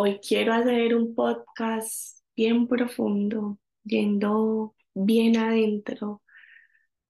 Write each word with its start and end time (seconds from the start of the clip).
Hoy 0.00 0.20
quiero 0.20 0.52
hacer 0.52 0.94
un 0.94 1.12
podcast 1.12 2.20
bien 2.36 2.68
profundo, 2.68 3.58
yendo 3.82 4.76
bien 4.94 5.36
adentro, 5.36 6.22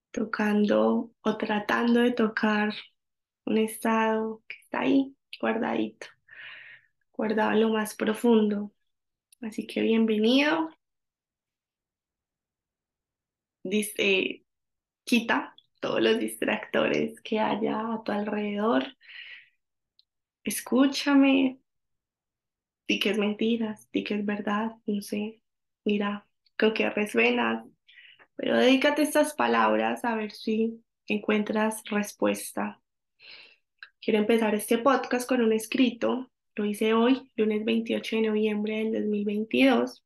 tocando 0.09 1.11
o 1.21 1.37
tratando 1.37 1.99
de 1.99 2.13
tocar 2.13 2.73
un 3.45 3.59
estado 3.59 4.41
que 4.47 4.57
está 4.63 4.79
ahí, 4.79 5.15
guardadito, 5.39 6.07
guardado 7.13 7.51
lo 7.59 7.69
más 7.69 7.93
profundo. 7.95 8.73
Así 9.39 9.67
que 9.67 9.81
bienvenido. 9.83 10.71
Dice, 13.63 14.43
quita 15.03 15.55
todos 15.79 16.01
los 16.01 16.17
distractores 16.17 17.21
que 17.21 17.39
haya 17.39 17.93
a 17.93 18.03
tu 18.03 18.11
alrededor. 18.11 18.83
Escúchame, 20.43 21.59
di 22.89 22.99
que 22.99 23.11
es 23.11 23.19
mentiras, 23.19 23.87
di 23.93 24.03
que 24.03 24.15
es 24.15 24.25
verdad, 24.25 24.71
no 24.87 25.01
sé, 25.01 25.41
mira 25.85 26.27
con 26.57 26.73
qué 26.73 26.89
resuenas, 26.89 27.63
pero 28.35 28.57
dedícate 28.57 29.03
estas 29.03 29.35
palabras 29.35 30.03
a 30.03 30.15
ver 30.15 30.31
si 30.31 30.83
encuentras 31.07 31.83
respuesta. 31.85 32.81
Quiero 34.01 34.19
empezar 34.19 34.55
este 34.55 34.79
podcast 34.79 35.29
con 35.29 35.41
un 35.41 35.53
escrito, 35.53 36.31
lo 36.55 36.65
hice 36.65 36.93
hoy, 36.93 37.31
lunes 37.35 37.63
28 37.63 38.15
de 38.15 38.21
noviembre 38.23 38.77
del 38.85 39.03
2022. 39.03 40.03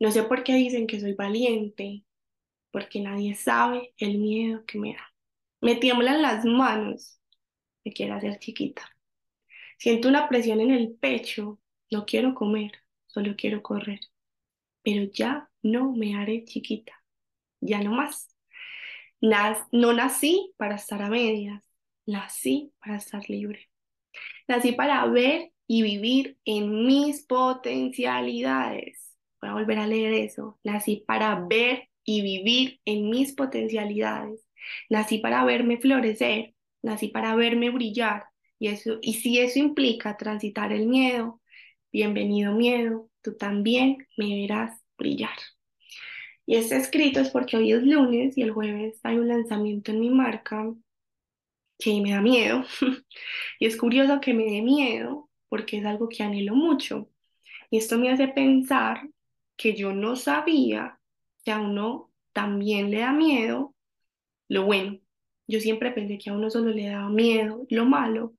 No 0.00 0.10
sé 0.10 0.22
por 0.22 0.42
qué 0.42 0.54
dicen 0.54 0.86
que 0.86 1.00
soy 1.00 1.12
valiente, 1.12 2.04
porque 2.70 3.00
nadie 3.00 3.34
sabe 3.34 3.92
el 3.98 4.18
miedo 4.18 4.64
que 4.66 4.78
me 4.78 4.94
da. 4.94 5.12
Me 5.60 5.74
tiemblan 5.76 6.22
las 6.22 6.46
manos, 6.46 7.20
me 7.84 7.92
quiero 7.92 8.14
hacer 8.14 8.38
chiquita. 8.38 8.95
Siento 9.78 10.08
una 10.08 10.28
presión 10.28 10.60
en 10.60 10.70
el 10.70 10.94
pecho, 10.94 11.58
no 11.90 12.06
quiero 12.06 12.34
comer, 12.34 12.72
solo 13.06 13.34
quiero 13.36 13.62
correr. 13.62 14.00
Pero 14.82 15.10
ya 15.12 15.50
no 15.62 15.92
me 15.92 16.16
haré 16.16 16.44
chiquita, 16.44 16.92
ya 17.60 17.82
no 17.82 17.92
más. 17.92 18.28
no 19.20 19.92
nací 19.92 20.52
para 20.56 20.76
estar 20.76 21.02
a 21.02 21.08
medias, 21.10 21.62
nací 22.06 22.72
para 22.80 22.96
estar 22.96 23.28
libre. 23.28 23.68
Nací 24.48 24.72
para 24.72 25.04
ver 25.06 25.52
y 25.66 25.82
vivir 25.82 26.38
en 26.44 26.86
mis 26.86 27.24
potencialidades. 27.26 29.16
Voy 29.40 29.50
a 29.50 29.54
volver 29.54 29.78
a 29.78 29.86
leer 29.86 30.14
eso. 30.14 30.58
Nací 30.64 31.04
para 31.06 31.34
ver 31.48 31.88
y 32.04 32.22
vivir 32.22 32.80
en 32.84 33.10
mis 33.10 33.34
potencialidades. 33.34 34.46
Nací 34.88 35.18
para 35.18 35.44
verme 35.44 35.78
florecer, 35.78 36.54
nací 36.82 37.08
para 37.08 37.34
verme 37.34 37.70
brillar. 37.70 38.26
Y, 38.58 38.68
eso, 38.68 38.98
y 39.02 39.14
si 39.14 39.38
eso 39.38 39.58
implica 39.58 40.16
transitar 40.16 40.72
el 40.72 40.86
miedo, 40.86 41.40
bienvenido 41.92 42.52
miedo, 42.54 43.10
tú 43.22 43.36
también 43.36 44.06
me 44.16 44.34
verás 44.40 44.80
brillar. 44.96 45.36
Y 46.46 46.56
este 46.56 46.76
escrito 46.76 47.20
es 47.20 47.30
porque 47.30 47.56
hoy 47.56 47.72
es 47.72 47.82
lunes 47.82 48.38
y 48.38 48.42
el 48.42 48.52
jueves 48.52 49.00
hay 49.02 49.18
un 49.18 49.28
lanzamiento 49.28 49.90
en 49.90 50.00
mi 50.00 50.10
marca 50.10 50.72
que 51.78 52.00
me 52.00 52.12
da 52.12 52.20
miedo. 52.20 52.64
y 53.60 53.66
es 53.66 53.76
curioso 53.76 54.20
que 54.20 54.34
me 54.34 54.44
dé 54.44 54.62
miedo 54.62 55.28
porque 55.48 55.78
es 55.78 55.86
algo 55.86 56.08
que 56.08 56.22
anhelo 56.22 56.54
mucho. 56.54 57.10
Y 57.70 57.78
esto 57.78 57.98
me 57.98 58.10
hace 58.10 58.28
pensar 58.28 59.08
que 59.56 59.74
yo 59.74 59.92
no 59.92 60.16
sabía 60.16 61.00
que 61.44 61.52
a 61.52 61.60
uno 61.60 62.12
también 62.32 62.90
le 62.90 63.00
da 63.00 63.12
miedo 63.12 63.74
lo 64.48 64.64
bueno. 64.64 65.00
Yo 65.48 65.60
siempre 65.60 65.90
pensé 65.92 66.18
que 66.18 66.30
a 66.30 66.34
uno 66.34 66.50
solo 66.50 66.70
le 66.70 66.88
daba 66.88 67.08
miedo 67.10 67.66
lo 67.70 67.84
malo, 67.86 68.34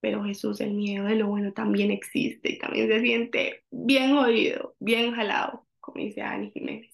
pero 0.00 0.24
Jesús, 0.24 0.60
el 0.60 0.72
miedo 0.74 1.04
de 1.06 1.16
lo 1.16 1.26
bueno 1.28 1.52
también 1.52 1.90
existe 1.90 2.52
y 2.52 2.58
también 2.58 2.88
se 2.88 3.00
siente 3.00 3.64
bien 3.70 4.12
oído, 4.12 4.76
bien 4.80 5.12
jalado, 5.14 5.66
como 5.80 5.98
dice 6.02 6.22
Ani 6.22 6.50
Jiménez. 6.52 6.90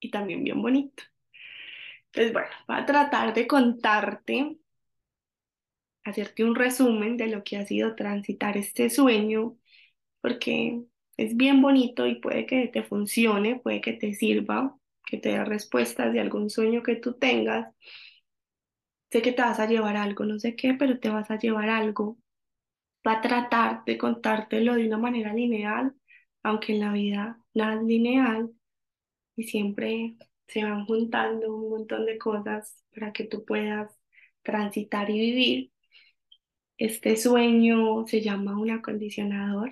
Y 0.00 0.10
también 0.10 0.42
bien 0.44 0.60
bonito. 0.62 1.04
Entonces, 2.06 2.32
bueno, 2.32 2.48
voy 2.66 2.76
a 2.78 2.86
tratar 2.86 3.34
de 3.34 3.46
contarte, 3.46 4.58
hacerte 6.04 6.44
un 6.44 6.54
resumen 6.56 7.16
de 7.16 7.28
lo 7.28 7.44
que 7.44 7.56
ha 7.56 7.66
sido 7.66 7.94
transitar 7.94 8.56
este 8.56 8.90
sueño, 8.90 9.56
porque 10.22 10.82
es 11.18 11.36
bien 11.38 11.62
bonito 11.62 12.06
y 12.08 12.16
puede 12.20 12.46
que 12.46 12.68
te 12.68 12.84
funcione, 12.84 13.60
puede 13.60 13.82
que 13.82 13.94
te 13.94 14.14
sirva, 14.14 14.77
que 15.08 15.18
te 15.18 15.30
dé 15.30 15.44
respuestas 15.44 16.12
de 16.12 16.20
algún 16.20 16.50
sueño 16.50 16.82
que 16.82 16.96
tú 16.96 17.14
tengas. 17.14 17.74
Sé 19.10 19.22
que 19.22 19.32
te 19.32 19.42
vas 19.42 19.58
a 19.60 19.66
llevar 19.66 19.96
algo, 19.96 20.24
no 20.24 20.38
sé 20.38 20.54
qué, 20.56 20.74
pero 20.74 20.98
te 21.00 21.08
vas 21.08 21.30
a 21.30 21.38
llevar 21.38 21.70
algo. 21.70 22.18
Va 23.06 23.14
a 23.14 23.20
tratar 23.22 23.84
de 23.86 23.98
contártelo 23.98 24.74
de 24.74 24.86
una 24.86 24.98
manera 24.98 25.32
lineal, 25.34 25.94
aunque 26.42 26.74
en 26.74 26.80
la 26.80 26.92
vida 26.92 27.42
nada 27.54 27.76
es 27.76 27.82
lineal 27.82 28.50
y 29.36 29.44
siempre 29.44 30.16
se 30.48 30.64
van 30.64 30.86
juntando 30.86 31.54
un 31.54 31.70
montón 31.70 32.06
de 32.06 32.18
cosas 32.18 32.84
para 32.94 33.12
que 33.12 33.24
tú 33.24 33.44
puedas 33.44 33.92
transitar 34.42 35.10
y 35.10 35.20
vivir. 35.20 35.72
Este 36.78 37.16
sueño 37.16 38.06
se 38.06 38.22
llama 38.22 38.58
un 38.58 38.70
acondicionador 38.70 39.70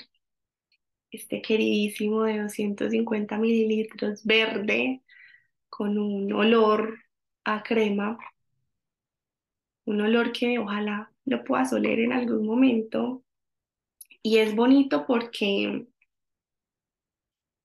este 1.10 1.42
queridísimo 1.42 2.24
de 2.24 2.38
250 2.42 3.38
mililitros 3.38 4.24
verde 4.24 5.02
con 5.68 5.98
un 5.98 6.32
olor 6.32 6.98
a 7.44 7.62
crema, 7.62 8.18
un 9.84 10.00
olor 10.00 10.32
que 10.32 10.58
ojalá 10.58 11.12
lo 11.24 11.44
puedas 11.44 11.72
oler 11.72 12.00
en 12.00 12.12
algún 12.12 12.46
momento. 12.46 13.22
Y 14.22 14.38
es 14.38 14.54
bonito 14.54 15.06
porque 15.06 15.86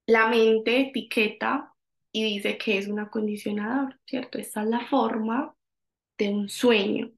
la 0.06 0.28
mente 0.28 0.80
etiqueta 0.80 1.74
y 2.12 2.24
dice 2.24 2.58
que 2.58 2.78
es 2.78 2.88
un 2.88 3.00
acondicionador, 3.00 3.98
¿cierto? 4.06 4.38
Esta 4.38 4.62
es 4.62 4.68
la 4.68 4.86
forma 4.86 5.54
de 6.18 6.28
un 6.30 6.48
sueño. 6.48 7.10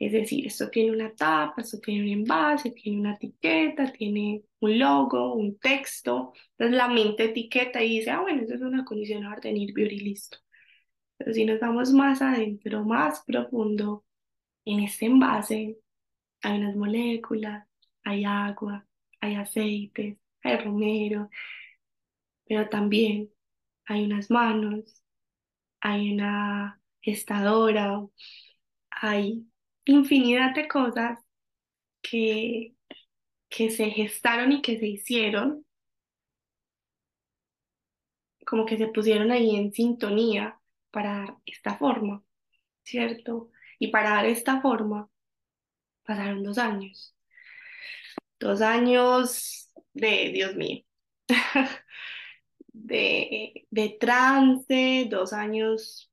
Es 0.00 0.12
decir, 0.12 0.46
esto 0.46 0.70
tiene 0.70 0.92
una 0.92 1.14
tapa, 1.14 1.62
esto 1.62 1.78
tiene 1.80 2.02
un 2.02 2.20
envase, 2.22 2.72
tiene 2.72 3.00
una 3.00 3.14
etiqueta, 3.14 3.92
tiene 3.92 4.44
un 4.60 4.78
logo, 4.78 5.34
un 5.34 5.58
texto. 5.58 6.32
Entonces 6.52 6.76
la 6.76 6.88
mente 6.88 7.26
etiqueta 7.26 7.82
y 7.82 7.98
dice, 8.00 8.10
ah, 8.10 8.20
bueno, 8.22 8.42
eso 8.42 8.54
es 8.54 8.62
un 8.62 8.80
acondicionador 8.80 9.40
de 9.42 9.52
Nirbior 9.52 9.92
y 9.92 10.00
listo. 10.00 10.38
Pero 11.18 11.34
si 11.34 11.44
nos 11.44 11.60
vamos 11.60 11.92
más 11.92 12.22
adentro, 12.22 12.84
más 12.84 13.22
profundo, 13.26 14.04
en 14.64 14.80
este 14.80 15.06
envase 15.06 15.78
hay 16.42 16.58
unas 16.60 16.76
moléculas, 16.76 17.66
hay 18.04 18.24
agua, 18.24 18.86
hay 19.20 19.34
aceites, 19.36 20.18
hay 20.42 20.56
romero, 20.58 21.30
pero 22.46 22.68
también 22.68 23.30
hay 23.86 24.04
unas 24.04 24.30
manos, 24.30 25.02
hay 25.80 26.12
una 26.14 26.80
gestadora, 27.02 28.06
hay 28.90 29.49
infinidad 29.84 30.54
de 30.54 30.68
cosas 30.68 31.18
que, 32.02 32.74
que 33.48 33.70
se 33.70 33.90
gestaron 33.90 34.52
y 34.52 34.62
que 34.62 34.78
se 34.78 34.86
hicieron, 34.86 35.66
como 38.46 38.66
que 38.66 38.78
se 38.78 38.88
pusieron 38.88 39.30
ahí 39.30 39.56
en 39.56 39.72
sintonía 39.72 40.60
para 40.90 41.18
dar 41.20 41.36
esta 41.46 41.76
forma, 41.76 42.24
¿cierto? 42.82 43.50
Y 43.78 43.88
para 43.88 44.10
dar 44.10 44.26
esta 44.26 44.60
forma 44.60 45.08
pasaron 46.04 46.42
dos 46.42 46.58
años. 46.58 47.14
Dos 48.38 48.62
años 48.62 49.70
de, 49.92 50.30
Dios 50.32 50.56
mío, 50.56 50.84
de, 52.72 53.66
de 53.70 53.88
trance, 54.00 55.06
dos 55.10 55.32
años 55.32 56.10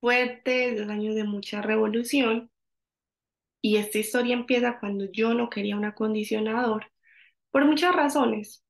fuertes, 0.00 0.78
dos 0.78 0.88
años 0.88 1.14
de 1.14 1.24
mucha 1.24 1.62
revolución. 1.62 2.50
Y 3.66 3.78
esta 3.78 3.98
historia 3.98 4.34
empieza 4.34 4.78
cuando 4.78 5.06
yo 5.10 5.34
no 5.34 5.50
quería 5.50 5.76
un 5.76 5.84
acondicionador, 5.84 6.92
por 7.50 7.64
muchas 7.64 7.96
razones. 7.96 8.64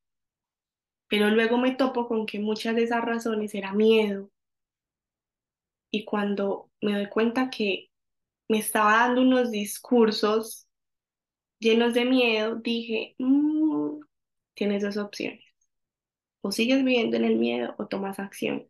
Pero 1.09 1.29
luego 1.29 1.59
me 1.59 1.75
topo 1.75 2.09
con 2.09 2.25
que 2.25 2.39
muchas 2.39 2.75
de 2.77 2.85
esas 2.85 3.05
razones 3.05 3.55
era 3.55 3.75
miedo. 3.75 4.31
Y 5.91 6.07
cuando 6.07 6.71
me 6.81 6.95
doy 6.95 7.11
cuenta 7.11 7.51
que 7.51 7.91
me 8.49 8.57
estaba 8.59 8.93
dando 8.93 9.21
unos 9.21 9.51
discursos 9.51 10.67
llenos 11.59 11.93
de 11.93 12.07
miedo, 12.07 12.57
dije, 12.57 13.17
mm, 13.19 14.01
tienes 14.55 14.83
dos 14.83 14.97
opciones. 14.97 15.45
O 16.41 16.53
sigues 16.53 16.79
viviendo 16.85 17.19
en 17.19 17.27
el 17.27 17.37
miedo 17.37 17.75
o 17.79 17.87
tomas 17.87 18.19
acción. 18.19 18.67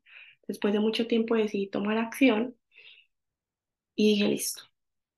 Después 0.48 0.74
de 0.74 0.80
mucho 0.80 1.06
tiempo 1.06 1.36
decidí 1.36 1.68
tomar 1.68 1.98
acción 1.98 2.56
y 3.94 4.10
dije, 4.10 4.28
listo, 4.28 4.62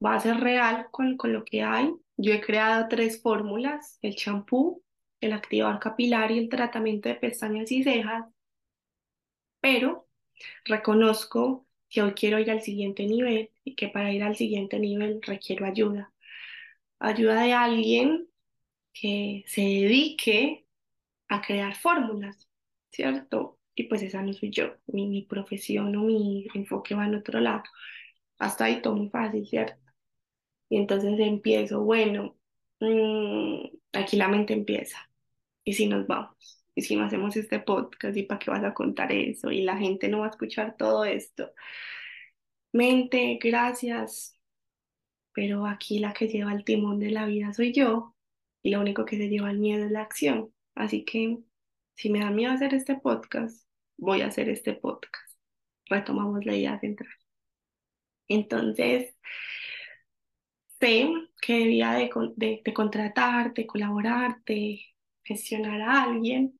va 0.04 0.14
a 0.14 0.20
ser 0.20 0.38
real 0.40 0.88
con, 0.90 1.16
con 1.16 1.32
lo 1.32 1.44
que 1.44 1.62
hay. 1.62 1.92
Yo 2.16 2.32
he 2.34 2.40
creado 2.40 2.88
tres 2.88 3.22
fórmulas, 3.22 3.98
el 4.02 4.16
champú, 4.16 4.82
el 5.20 5.32
activador 5.32 5.78
capilar 5.80 6.30
y 6.32 6.38
el 6.38 6.48
tratamiento 6.48 7.08
de 7.08 7.16
pestañas 7.16 7.70
y 7.72 7.82
cejas, 7.82 8.24
pero 9.60 10.08
reconozco 10.64 11.66
que 11.88 12.02
hoy 12.02 12.12
quiero 12.14 12.40
ir 12.40 12.50
al 12.50 12.62
siguiente 12.62 13.06
nivel 13.06 13.50
y 13.64 13.76
que 13.76 13.88
para 13.88 14.12
ir 14.12 14.22
al 14.24 14.36
siguiente 14.36 14.78
nivel 14.80 15.20
requiero 15.22 15.66
ayuda. 15.66 16.12
ayuda 17.00 17.42
de 17.42 17.52
alguien 17.54 18.28
que 18.94 19.44
se 19.48 19.62
dedique 19.62 20.66
a 21.28 21.42
crear 21.42 21.76
fórmulas, 21.76 22.48
¿cierto? 22.92 23.58
Y 23.74 23.84
pues 23.84 24.02
esa 24.02 24.22
no 24.22 24.32
soy 24.34 24.50
yo, 24.52 24.76
mi, 24.88 25.08
mi 25.08 25.22
profesión 25.24 25.96
o 25.96 26.02
mi 26.04 26.46
enfoque 26.54 26.94
va 26.94 27.06
en 27.06 27.16
otro 27.16 27.40
lado. 27.40 27.64
Hasta 28.38 28.66
ahí 28.66 28.82
todo 28.82 28.96
muy 28.96 29.10
fácil, 29.10 29.46
¿cierto? 29.48 29.80
Y 30.68 30.76
entonces 30.78 31.18
empiezo, 31.20 31.82
bueno, 31.82 32.36
mmm, 32.80 33.66
aquí 33.92 34.16
la 34.16 34.28
mente 34.28 34.52
empieza. 34.54 34.98
¿Y 35.64 35.74
si 35.74 35.86
nos 35.88 36.06
vamos? 36.06 36.64
¿Y 36.74 36.82
si 36.82 36.96
no 36.96 37.04
hacemos 37.04 37.36
este 37.36 37.60
podcast? 37.60 38.16
¿Y 38.16 38.24
para 38.24 38.38
qué 38.38 38.50
vas 38.50 38.64
a 38.64 38.74
contar 38.74 39.12
eso? 39.12 39.50
Y 39.50 39.62
la 39.62 39.76
gente 39.78 40.08
no 40.08 40.20
va 40.20 40.26
a 40.26 40.30
escuchar 40.30 40.76
todo 40.76 41.04
esto. 41.04 41.52
Mente, 42.72 43.38
gracias, 43.42 44.38
pero 45.32 45.66
aquí 45.66 45.98
la 45.98 46.12
que 46.12 46.28
lleva 46.28 46.52
el 46.52 46.64
timón 46.64 46.98
de 47.00 47.10
la 47.10 47.26
vida 47.26 47.52
soy 47.52 47.72
yo 47.72 48.14
y 48.62 48.70
lo 48.70 48.80
único 48.80 49.04
que 49.04 49.16
se 49.16 49.28
lleva 49.28 49.50
el 49.50 49.58
miedo 49.58 49.84
es 49.84 49.90
la 49.90 50.02
acción. 50.02 50.52
Así 50.74 51.04
que 51.04 51.38
si 51.94 52.10
me 52.10 52.20
da 52.20 52.30
miedo 52.30 52.52
hacer 52.52 52.74
este 52.74 52.96
podcast, 52.96 53.66
voy 53.96 54.22
a 54.22 54.26
hacer 54.28 54.48
este 54.48 54.74
podcast. 54.74 55.38
Retomamos 55.86 56.44
la 56.46 56.54
idea 56.56 56.78
central. 56.80 57.10
Entonces, 58.28 59.16
sé 60.80 61.10
que 61.40 61.54
debía 61.58 61.92
de, 61.92 62.10
de, 62.36 62.62
de 62.64 62.74
contratarte, 62.74 63.66
colaborarte, 63.66 64.80
gestionar 65.24 65.80
a 65.82 66.02
alguien. 66.04 66.58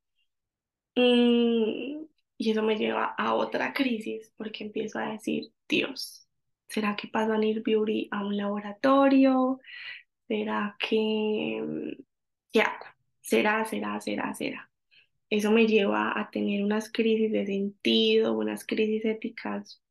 Mm, 0.97 2.05
y 2.39 2.51
eso 2.51 2.63
me 2.63 2.77
lleva 2.77 3.15
a 3.17 3.35
otra 3.35 3.73
crisis 3.73 4.33
porque 4.37 4.65
empiezo 4.65 4.99
a 4.99 5.11
decir, 5.13 5.53
Dios, 5.69 6.27
¿será 6.69 6.97
que 6.97 7.09
paso 7.09 7.33
a 7.33 7.45
ir 7.45 7.63
Beauty 7.63 8.09
a 8.11 8.25
un 8.25 8.37
laboratorio? 8.37 9.61
¿Será 10.29 10.77
que... 10.79 11.61
Mm, 11.63 12.03
¿Qué? 12.53 12.65
¿Será, 13.23 13.65
será, 13.67 14.01
será, 14.01 14.35
será? 14.35 14.71
Eso 15.31 15.51
me 15.53 15.67
lleva 15.67 16.19
a 16.21 16.31
tener 16.31 16.65
unas 16.65 16.91
crisis 16.93 17.33
de 17.33 17.47
sentido, 17.47 18.35
unas 18.39 18.67
crisis 18.67 19.05
éticas, 19.05 19.83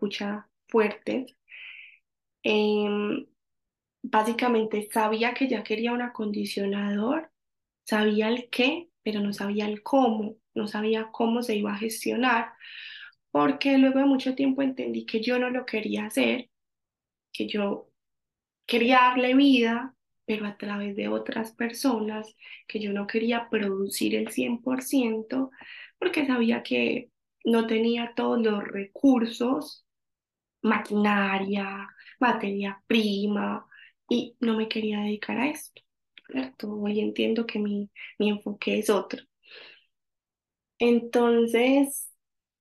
pucha, 0.00 0.48
fuertes. 0.68 1.36
Eh, 2.42 3.26
básicamente 4.02 4.88
sabía 4.92 5.34
que 5.34 5.48
ya 5.48 5.62
quería 5.62 5.92
un 5.92 6.02
acondicionador, 6.02 7.30
sabía 7.84 8.28
el 8.28 8.48
qué, 8.50 8.88
pero 9.02 9.20
no 9.20 9.32
sabía 9.32 9.66
el 9.66 9.82
cómo, 9.82 10.36
no 10.54 10.66
sabía 10.68 11.08
cómo 11.12 11.42
se 11.42 11.56
iba 11.56 11.72
a 11.74 11.78
gestionar, 11.78 12.52
porque 13.30 13.78
luego 13.78 14.00
de 14.00 14.06
mucho 14.06 14.34
tiempo 14.34 14.62
entendí 14.62 15.06
que 15.06 15.22
yo 15.22 15.38
no 15.38 15.50
lo 15.50 15.66
quería 15.66 16.06
hacer, 16.06 16.50
que 17.32 17.48
yo 17.48 17.90
quería 18.66 18.96
darle 19.00 19.34
vida, 19.34 19.94
pero 20.26 20.46
a 20.46 20.56
través 20.56 20.96
de 20.96 21.08
otras 21.08 21.52
personas, 21.52 22.36
que 22.68 22.80
yo 22.80 22.92
no 22.92 23.06
quería 23.06 23.48
producir 23.50 24.14
el 24.14 24.30
100%, 24.30 25.50
porque 25.98 26.26
sabía 26.26 26.62
que 26.62 27.10
no 27.44 27.66
tenía 27.66 28.12
todos 28.16 28.40
los 28.42 28.62
recursos, 28.64 29.86
maquinaria, 30.62 31.88
materia 32.20 32.82
prima, 32.86 33.66
y 34.10 34.36
no 34.40 34.56
me 34.58 34.68
quería 34.68 35.00
dedicar 35.00 35.38
a 35.38 35.48
esto, 35.50 35.82
¿cierto? 36.30 36.70
Hoy 36.74 37.00
entiendo 37.00 37.46
que 37.46 37.60
mi, 37.60 37.90
mi 38.20 38.30
enfoque 38.30 38.80
es 38.80 38.90
otro. 38.90 39.24
Entonces, 40.78 42.10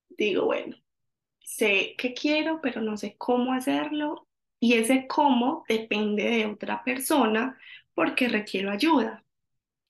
digo, 0.10 0.46
bueno, 0.46 0.78
sé 1.42 1.96
que 2.00 2.16
quiero, 2.16 2.62
pero 2.62 2.82
no 2.82 2.98
sé 2.98 3.16
cómo 3.18 3.54
hacerlo 3.54 4.28
y 4.62 4.76
ese 4.76 5.08
cómo 5.08 5.66
depende 5.70 6.24
de 6.26 6.48
otra 6.48 6.84
persona 6.86 7.60
porque 7.96 8.30
requiero 8.30 8.72
ayuda. 8.72 9.26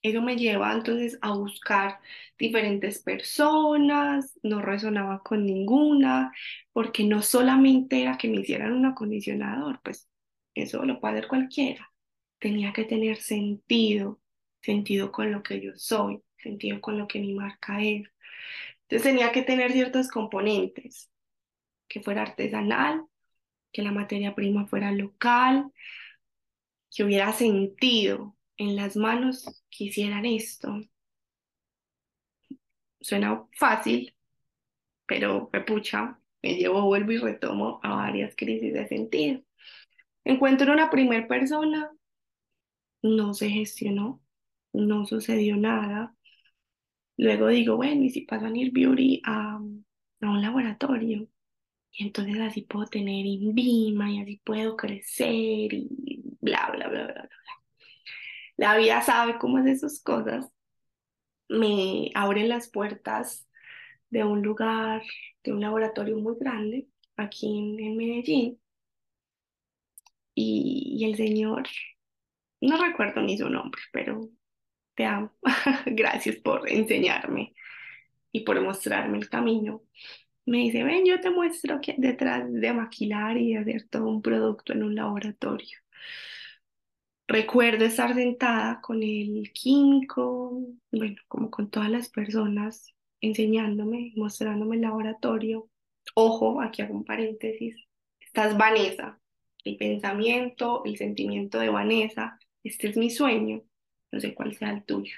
Eso 0.04 0.22
me 0.24 0.38
lleva 0.38 0.74
entonces 0.74 1.20
a 1.24 1.34
buscar 1.34 2.00
diferentes 2.40 3.02
personas, 3.04 4.40
no 4.44 4.62
resonaba 4.64 5.24
con 5.24 5.46
ninguna, 5.46 6.34
porque 6.74 7.06
no 7.06 7.24
solamente 7.24 8.04
era 8.04 8.18
que 8.18 8.30
me 8.30 8.42
hicieran 8.42 8.74
un 8.74 8.88
acondicionador, 8.88 9.82
pues 9.84 10.09
eso 10.64 10.84
lo 10.86 11.00
puede 11.00 11.16
hacer 11.18 11.28
cualquiera. 11.28 11.92
Tenía 12.40 12.74
que 12.74 12.86
tener 12.86 13.18
sentido, 13.18 14.20
sentido 14.62 15.12
con 15.12 15.32
lo 15.32 15.44
que 15.44 15.62
yo 15.62 15.72
soy, 15.76 16.22
sentido 16.38 16.82
con 16.82 16.98
lo 16.98 17.08
que 17.08 17.20
mi 17.20 17.34
marca 17.34 17.82
es. 17.82 18.08
Entonces 18.84 19.04
tenía 19.04 19.32
que 19.32 19.44
tener 19.44 19.72
ciertos 19.72 20.10
componentes, 20.10 21.12
que 21.88 22.02
fuera 22.02 22.24
artesanal, 22.24 23.06
que 23.72 23.82
la 23.84 23.92
materia 23.92 24.36
prima 24.36 24.68
fuera 24.68 24.92
local, 24.92 25.72
que 26.92 27.04
hubiera 27.04 27.32
sentido 27.34 28.36
en 28.58 28.76
las 28.76 28.96
manos 28.96 29.64
que 29.70 29.86
hicieran 29.86 30.26
esto. 30.26 30.82
Suena 33.02 33.46
fácil, 33.58 34.16
pero 35.06 35.50
me 35.54 35.62
pucha, 35.62 36.20
me 36.42 36.56
llevo, 36.56 36.84
vuelvo 36.84 37.12
y 37.12 37.18
retomo 37.18 37.80
a 37.84 37.90
varias 37.96 38.36
crisis 38.36 38.74
de 38.74 38.88
sentido. 38.88 39.42
Encuentro 40.30 40.72
una 40.72 40.92
primera 40.92 41.28
persona, 41.28 41.92
no 43.02 43.34
se 43.34 43.50
gestionó, 43.50 44.22
no 44.74 45.06
sucedió 45.08 45.58
nada. 45.58 46.16
Luego 47.18 47.48
digo, 47.48 47.76
bueno, 47.78 48.04
¿y 48.04 48.10
si 48.10 48.22
paso 48.22 48.46
a 48.46 48.56
ir 48.56 48.72
Beauty 48.72 49.22
a, 49.26 49.56
a 49.56 49.60
un 50.30 50.42
laboratorio? 50.42 51.28
Y 51.92 52.06
entonces 52.08 52.40
así 52.42 52.62
puedo 52.64 52.86
tener 52.88 53.26
INVIMA 53.26 54.12
y 54.12 54.22
así 54.22 54.42
puedo 54.46 54.78
crecer 54.78 55.74
y 55.74 55.90
bla, 56.42 56.70
bla, 56.74 56.88
bla, 56.90 57.06
bla, 57.06 57.14
bla. 57.14 57.30
La 58.58 58.78
vida 58.78 59.02
sabe 59.02 59.40
cómo 59.40 59.60
es 59.60 59.66
esas 59.68 60.02
cosas. 60.02 60.52
Me 61.50 62.12
abren 62.16 62.50
las 62.50 62.70
puertas 62.70 63.48
de 64.10 64.24
un 64.24 64.42
lugar, 64.44 65.02
de 65.44 65.54
un 65.54 65.62
laboratorio 65.62 66.18
muy 66.18 66.36
grande 66.40 66.88
aquí 67.18 67.48
en, 67.60 67.80
en 67.80 67.98
Medellín. 67.98 68.60
Y, 70.42 71.04
el 71.04 71.18
señor, 71.18 71.68
no 72.62 72.78
recuerdo 72.82 73.22
ni 73.22 73.38
su 73.38 73.50
nombre, 73.50 73.82
pero 73.92 74.30
te 74.96 75.06
amo. 75.06 75.34
Gracias 75.86 76.38
por 76.38 76.70
enseñarme 76.70 77.54
y 78.32 78.42
por 78.42 78.62
mostrarme 78.62 79.18
el 79.18 79.30
camino 79.30 79.84
me 80.46 80.60
dice, 80.60 80.84
ven, 80.84 81.06
yo 81.06 81.20
te 81.20 81.30
muestro 81.30 81.82
que 81.82 81.96
detrás 81.98 82.52
de 82.52 82.74
maquilar 82.74 83.38
y 83.38 83.54
de 83.54 83.60
hacer 83.60 83.90
todo 83.90 84.08
un 84.08 84.22
producto 84.22 84.74
en 84.74 84.84
un 84.84 84.96
laboratorio. 84.96 85.78
Recuerdo 87.28 87.86
estar 87.86 88.16
sentada 88.16 88.80
con 88.82 89.04
el 89.04 89.52
químico, 89.54 90.64
bueno, 90.92 91.18
como 91.28 91.52
con 91.52 91.70
todas 91.70 91.90
las 91.90 92.10
personas, 92.10 92.96
enseñándome, 93.22 94.14
mostrándome 94.16 94.78
el 94.78 94.84
laboratorio. 94.84 95.70
Ojo, 96.16 96.62
aquí 96.62 96.82
hago 96.82 96.96
un 96.96 97.06
paréntesis. 97.06 97.76
Esta 98.20 98.48
es 98.48 98.58
Vanessa, 98.58 99.20
el 99.64 99.78
pensamiento, 99.78 100.84
el 100.86 100.98
sentimiento 100.98 101.60
de 101.60 101.70
Vanessa. 101.70 102.40
Este 102.64 102.90
es 102.90 102.98
mi 102.98 103.10
sueño, 103.10 103.64
no 104.12 104.20
sé 104.20 104.34
cuál 104.36 104.56
sea 104.56 104.72
el 104.72 104.84
tuyo. 104.86 105.16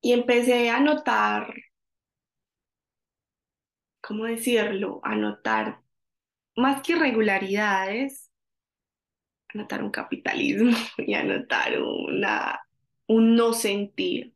Y 0.00 0.12
empecé 0.12 0.70
a 0.70 0.80
notar 0.80 1.54
¿cómo 4.06 4.24
decirlo? 4.26 5.00
Anotar 5.02 5.80
más 6.56 6.82
que 6.82 6.92
irregularidades, 6.92 8.30
anotar 9.48 9.82
un 9.82 9.90
capitalismo 9.90 10.76
y 10.98 11.14
anotar 11.14 11.80
una, 11.80 12.60
un 13.06 13.36
no 13.36 13.52
sentir. 13.54 14.34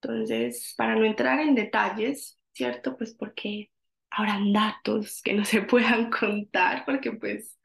Entonces, 0.00 0.74
para 0.76 0.96
no 0.96 1.04
entrar 1.04 1.40
en 1.40 1.54
detalles, 1.54 2.38
¿cierto? 2.52 2.96
Pues 2.96 3.14
porque 3.14 3.70
habrán 4.16 4.52
datos 4.52 5.22
que 5.22 5.32
no 5.34 5.44
se 5.44 5.62
puedan 5.62 6.10
contar, 6.10 6.84
porque 6.84 7.12
pues 7.12 7.58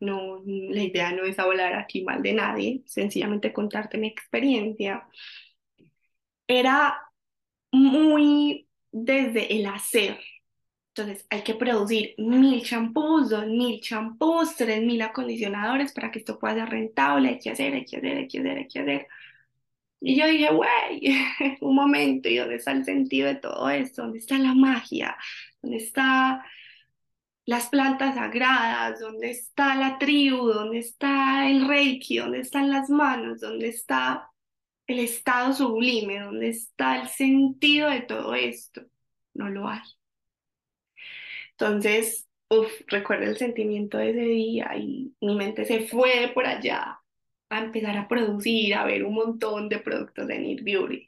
no, 0.00 0.42
la 0.46 0.82
idea 0.82 1.12
no 1.12 1.24
es 1.24 1.38
hablar 1.38 1.74
aquí 1.74 2.02
mal 2.02 2.22
de 2.22 2.32
nadie, 2.32 2.82
sencillamente 2.86 3.52
contarte 3.52 3.98
mi 3.98 4.08
experiencia. 4.08 5.06
Era 6.46 6.98
muy 7.72 8.68
desde 8.92 9.54
el 9.56 9.66
hacer. 9.66 10.18
Entonces 10.94 11.26
hay 11.30 11.42
que 11.42 11.54
producir 11.54 12.14
mil 12.18 12.62
champús, 12.64 13.30
dos 13.30 13.46
mil 13.46 13.80
champús, 13.80 14.56
tres 14.56 14.82
mil 14.82 15.00
acondicionadores 15.02 15.92
para 15.92 16.10
que 16.10 16.18
esto 16.20 16.38
pueda 16.38 16.54
ser 16.56 16.68
rentable. 16.70 17.28
Hay 17.30 17.38
que 17.38 17.50
hacer, 17.50 17.74
hay 17.74 17.84
que 17.84 17.96
hacer, 17.98 18.16
hay 18.18 18.28
que 18.28 18.38
hacer, 18.40 18.58
hay 18.58 18.68
que 18.68 18.80
hacer. 18.80 19.08
Y 20.00 20.16
yo 20.16 20.26
dije, 20.26 20.50
güey, 20.52 21.14
un 21.60 21.74
momento, 21.74 22.28
¿y 22.28 22.36
dónde 22.36 22.56
está 22.56 22.72
el 22.72 22.84
sentido 22.84 23.28
de 23.28 23.34
todo 23.36 23.68
esto? 23.70 24.02
¿Dónde 24.02 24.18
está 24.18 24.38
la 24.38 24.54
magia? 24.54 25.16
¿Dónde 25.62 25.78
están 25.78 26.40
las 27.46 27.68
plantas 27.68 28.14
sagradas? 28.14 29.00
¿Dónde 29.00 29.30
está 29.30 29.74
la 29.74 29.98
tribu? 29.98 30.48
¿Dónde 30.48 30.78
está 30.78 31.48
el 31.50 31.68
reiki? 31.68 32.18
¿Dónde 32.18 32.40
están 32.40 32.70
las 32.70 32.90
manos? 32.90 33.40
¿Dónde 33.40 33.68
está 33.68 34.30
el 34.90 34.98
estado 35.00 35.52
sublime, 35.52 36.20
donde 36.20 36.48
está 36.48 37.00
el 37.00 37.08
sentido 37.08 37.90
de 37.90 38.02
todo 38.02 38.34
esto, 38.34 38.82
no 39.34 39.48
lo 39.48 39.68
hay. 39.68 39.80
Entonces, 41.52 42.28
uf, 42.48 42.68
recuerdo 42.88 43.24
el 43.26 43.36
sentimiento 43.36 43.98
de 43.98 44.10
ese 44.10 44.20
día 44.20 44.76
y 44.76 45.14
mi 45.20 45.34
mente 45.36 45.64
se 45.64 45.86
fue 45.86 46.30
por 46.34 46.46
allá 46.46 47.00
a 47.50 47.58
empezar 47.58 47.96
a 47.96 48.08
producir, 48.08 48.74
a 48.74 48.84
ver 48.84 49.04
un 49.04 49.14
montón 49.14 49.68
de 49.68 49.78
productos 49.78 50.26
de 50.26 50.38
Need 50.38 50.62
Beauty. 50.64 51.06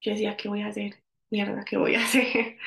Yo 0.00 0.12
decía, 0.12 0.36
¿qué 0.36 0.48
voy 0.48 0.62
a 0.62 0.68
hacer? 0.68 1.02
Mierda, 1.30 1.64
¿qué 1.64 1.76
voy 1.76 1.94
a 1.96 2.00
hacer? 2.04 2.58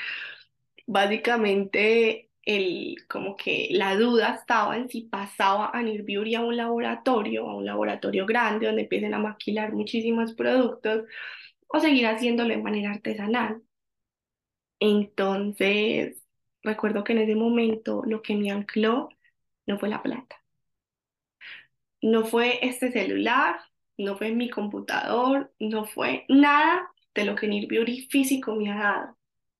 Básicamente, 0.88 2.32
el, 2.44 2.98
como 3.10 3.36
que 3.36 3.70
la 3.72 3.96
duda 3.98 4.36
estaba 4.36 4.78
en 4.78 4.90
si 4.90 5.02
pasaba 5.04 5.68
a 5.74 5.84
Beauty 5.84 6.36
a 6.36 6.42
un 6.42 6.58
laboratorio, 6.58 7.50
a 7.50 7.56
un 7.56 7.66
laboratorio 7.66 8.26
grande 8.26 8.68
donde 8.68 8.84
empiecen 8.84 9.14
a 9.14 9.20
maquilar 9.20 9.74
muchísimos 9.74 10.34
productos 10.34 11.06
o 11.68 11.80
seguir 11.80 12.08
haciéndolo 12.08 12.50
de 12.56 12.62
manera 12.64 12.92
artesanal. 12.92 13.62
Entonces, 14.80 16.24
recuerdo 16.64 17.04
que 17.04 17.14
en 17.14 17.20
ese 17.20 17.36
momento 17.36 18.04
lo 18.06 18.22
que 18.22 18.36
me 18.36 18.52
ancló 18.52 19.10
no 19.68 19.80
fue 19.80 19.90
la 19.90 20.02
plata. 20.04 20.38
No 22.02 22.26
fue 22.26 22.66
este 22.68 22.92
celular, 22.92 23.60
no 23.98 24.18
fue 24.18 24.32
mi 24.32 24.50
computador, 24.50 25.54
no 25.60 25.86
fue 25.86 26.26
nada 26.30 26.90
de 27.16 27.26
lo 27.26 27.36
que 27.36 27.48
Nir 27.48 27.68
Beauty 27.68 28.08
físico 28.10 28.56
me 28.56 28.72
ha 28.72 28.78
dado, 28.78 29.18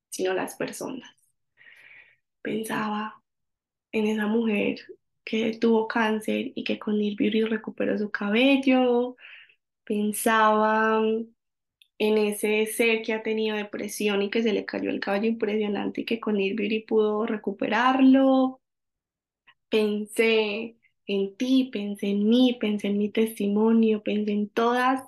sino 0.10 0.34
las 0.34 0.56
personas. 0.56 1.17
Pensaba 2.42 3.22
en 3.92 4.08
esa 4.08 4.28
mujer 4.28 4.80
que 5.26 5.58
tuvo 5.60 5.88
cáncer 5.88 6.52
y 6.56 6.64
que 6.64 6.80
con 6.80 6.98
Nir 7.00 7.16
Beauty 7.18 7.44
recuperó 7.44 7.98
su 7.98 8.12
cabello. 8.12 9.18
Pensaba 9.84 11.02
en 12.00 12.18
ese 12.18 12.66
ser 12.68 13.02
que 13.04 13.14
ha 13.14 13.24
tenido 13.24 13.56
depresión 13.58 14.22
y 14.22 14.30
que 14.30 14.44
se 14.44 14.54
le 14.54 14.66
cayó 14.66 14.90
el 14.90 15.00
cabello 15.00 15.28
impresionante 15.28 16.02
y 16.02 16.06
que 16.06 16.20
con 16.20 16.36
Beauty 16.38 16.82
pudo 16.82 17.26
recuperarlo. 17.26 18.62
Pensé 19.70 20.78
en 21.08 21.36
ti, 21.38 21.70
pensé 21.72 22.08
en 22.10 22.28
mí, 22.30 22.58
pensé 22.60 22.88
en 22.88 22.98
mi 22.98 23.10
testimonio, 23.10 24.04
pensé 24.04 24.32
en 24.32 24.50
todas, 24.50 25.04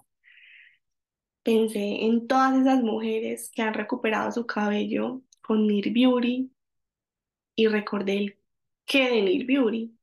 pensé 1.43 2.05
en 2.05 2.27
todas 2.27 2.59
esas 2.61 2.81
mujeres 2.83 3.51
que 3.53 3.61
han 3.61 3.73
recuperado 3.73 4.31
su 4.31 4.45
cabello 4.45 5.21
con 5.41 5.67
Nir 5.67 5.91
Beauty 5.93 6.51
y 7.59 7.67
recordé 7.67 8.17
el 8.17 8.37
qué 8.85 9.09
de 9.09 9.21
Nir 9.21 9.45
Beauty, 9.45 9.93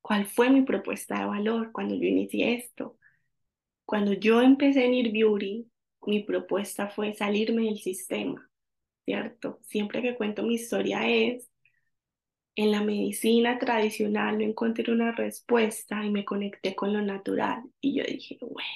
cuál 0.00 0.26
fue 0.26 0.50
mi 0.50 0.62
propuesta 0.62 1.20
de 1.20 1.26
valor 1.26 1.70
cuando 1.70 1.94
yo 1.94 2.08
inicié 2.08 2.56
esto. 2.56 2.98
Cuando 3.84 4.14
yo 4.14 4.42
empecé 4.42 4.86
en 4.86 4.90
Nir 4.90 5.12
Beauty, 5.12 5.70
mi 6.06 6.24
propuesta 6.24 6.88
fue 6.88 7.12
salirme 7.12 7.66
del 7.66 7.78
sistema, 7.78 8.50
¿cierto? 9.04 9.60
Siempre 9.62 10.02
que 10.02 10.16
cuento 10.16 10.42
mi 10.42 10.54
historia 10.54 11.08
es, 11.08 11.48
en 12.56 12.72
la 12.72 12.82
medicina 12.82 13.60
tradicional 13.60 14.38
no 14.38 14.44
encontré 14.44 14.92
una 14.92 15.12
respuesta 15.12 16.04
y 16.04 16.10
me 16.10 16.24
conecté 16.24 16.74
con 16.74 16.92
lo 16.92 17.00
natural. 17.00 17.62
Y 17.80 17.94
yo 17.94 18.02
dije, 18.02 18.38
güey, 18.40 18.66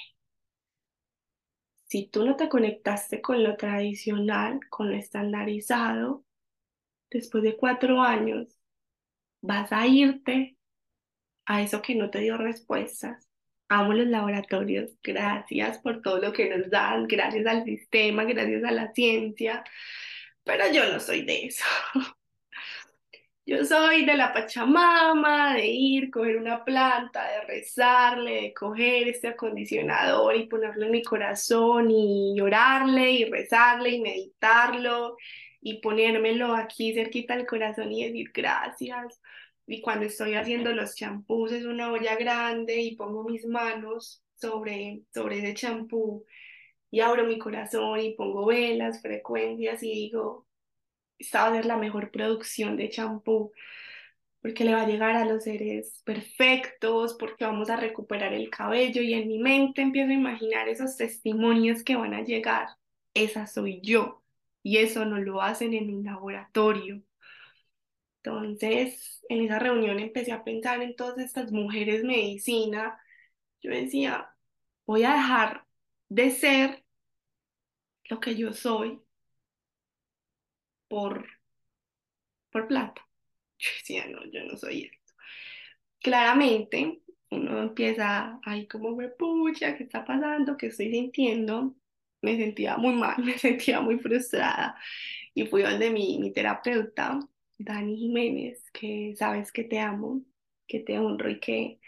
si 1.89 2.07
tú 2.07 2.23
no 2.25 2.37
te 2.37 2.47
conectaste 2.47 3.21
con 3.21 3.43
lo 3.43 3.57
tradicional, 3.57 4.61
con 4.69 4.89
lo 4.89 4.95
estandarizado, 4.95 6.23
después 7.13 7.43
de 7.43 7.55
cuatro 7.55 8.01
años 8.01 8.59
vas 9.41 9.71
a 9.71 9.87
irte 9.87 10.57
a 11.45 11.61
eso 11.61 11.81
que 11.81 11.95
no 11.95 12.09
te 12.09 12.19
dio 12.19 12.37
respuestas 12.37 13.29
amo 13.73 13.93
los 13.93 14.07
laboratorios, 14.07 14.91
gracias 15.03 15.79
por 15.79 16.01
todo 16.01 16.19
lo 16.19 16.33
que 16.33 16.49
nos 16.49 16.69
dan, 16.69 17.07
gracias 17.07 17.45
al 17.47 17.63
sistema, 17.65 18.23
gracias 18.23 18.63
a 18.63 18.71
la 18.71 18.93
ciencia, 18.93 19.63
pero 20.43 20.71
yo 20.71 20.91
no 20.91 20.99
soy 20.99 21.23
de 21.23 21.45
eso. 21.47 21.65
Yo 23.45 23.65
soy 23.65 24.05
de 24.05 24.15
la 24.15 24.31
Pachamama, 24.31 25.53
de 25.55 25.67
ir, 25.67 26.09
coger 26.09 26.37
una 26.37 26.63
planta, 26.63 27.29
de 27.29 27.41
rezarle, 27.41 28.41
de 28.41 28.53
coger 28.53 29.09
este 29.09 29.27
acondicionador 29.27 30.37
y 30.37 30.45
ponerlo 30.45 30.85
en 30.85 30.91
mi 30.91 31.03
corazón 31.03 31.91
y 31.91 32.33
llorarle 32.37 33.11
y 33.11 33.25
rezarle 33.25 33.89
y 33.89 34.01
meditarlo 34.01 35.17
y 35.63 35.79
ponérmelo 35.79 36.53
aquí 36.55 36.93
cerquita 36.93 37.35
del 37.37 37.47
corazón 37.47 37.91
y 37.91 38.03
decir 38.03 38.31
gracias 38.33 39.21
y 39.65 39.81
cuando 39.81 40.05
estoy 40.05 40.35
haciendo 40.35 40.73
los 40.73 40.95
champús 40.95 41.53
es 41.53 41.65
una 41.65 41.91
olla 41.91 42.15
grande 42.15 42.81
y 42.81 42.95
pongo 42.95 43.23
mis 43.23 43.45
manos 43.45 44.21
sobre, 44.35 45.03
sobre 45.13 45.39
ese 45.39 45.53
champú 45.53 46.25
y 46.91 46.99
abro 46.99 47.25
mi 47.25 47.39
corazón 47.39 47.99
y 48.01 48.13
pongo 48.13 48.45
velas, 48.45 49.01
frecuencias 49.01 49.81
y 49.83 49.93
digo, 49.93 50.47
esta 51.17 51.43
va 51.43 51.51
a 51.51 51.55
ser 51.55 51.65
la 51.65 51.77
mejor 51.77 52.11
producción 52.11 52.75
de 52.77 52.89
champú 52.89 53.51
porque 54.41 54.65
le 54.65 54.73
va 54.73 54.81
a 54.81 54.87
llegar 54.87 55.15
a 55.15 55.23
los 55.25 55.45
seres 55.45 56.01
perfectos, 56.03 57.15
porque 57.17 57.45
vamos 57.45 57.69
a 57.69 57.77
recuperar 57.77 58.33
el 58.33 58.49
cabello 58.49 59.01
y 59.01 59.13
en 59.13 59.29
mi 59.29 59.39
mente 59.39 59.81
empiezo 59.81 60.09
a 60.11 60.15
imaginar 60.15 60.67
esos 60.67 60.97
testimonios 60.97 61.81
que 61.83 61.95
van 61.95 62.13
a 62.13 62.23
llegar. 62.23 62.67
Esa 63.13 63.47
soy 63.47 63.79
yo 63.81 64.22
y 64.63 64.77
eso 64.79 65.05
no 65.05 65.19
lo 65.19 65.41
hacen 65.41 65.73
en 65.73 65.93
un 65.93 66.03
laboratorio. 66.05 67.03
Entonces, 68.23 69.21
en 69.29 69.41
esa 69.43 69.59
reunión 69.59 69.99
empecé 69.99 70.31
a 70.31 70.43
pensar 70.43 70.81
en 70.81 70.95
todas 70.95 71.17
estas 71.19 71.51
mujeres 71.51 72.03
medicina. 72.03 72.97
Yo 73.61 73.71
decía, 73.71 74.29
voy 74.85 75.03
a 75.03 75.13
dejar 75.15 75.65
de 76.09 76.31
ser 76.31 76.85
lo 78.09 78.19
que 78.21 78.35
yo 78.37 78.53
soy 78.53 79.01
por, 80.87 81.25
por 82.51 82.67
plata. 82.67 83.01
Yo 83.59 83.69
decía, 83.79 84.07
no, 84.07 84.25
yo 84.31 84.43
no 84.45 84.57
soy 84.57 84.83
esto. 84.85 85.13
Claramente, 86.01 87.01
uno 87.31 87.61
empieza 87.61 88.39
ahí 88.45 88.67
como, 88.67 88.95
me 88.95 89.09
pucha, 89.09 89.77
¿qué 89.77 89.83
está 89.83 90.05
pasando? 90.05 90.57
¿Qué 90.57 90.67
estoy 90.67 90.91
sintiendo? 90.91 91.75
Me 92.23 92.37
sentía 92.37 92.77
muy 92.77 92.95
mal, 92.95 93.17
me 93.23 93.37
sentía 93.39 93.81
muy 93.81 93.99
frustrada. 93.99 94.77
Y 95.35 95.47
fui 95.47 95.63
donde 95.63 95.91
mi, 95.91 96.19
mi 96.19 96.33
terapeuta 96.33 97.19
Dani 97.59 97.97
Jiménez, 97.97 98.63
que 98.73 99.15
sabes 99.17 99.51
que 99.51 99.65
te 99.65 99.79
amo, 99.79 100.23
que 100.67 100.81
te 100.81 100.99
honro 100.99 101.29
y 101.31 101.39
que 101.39 101.79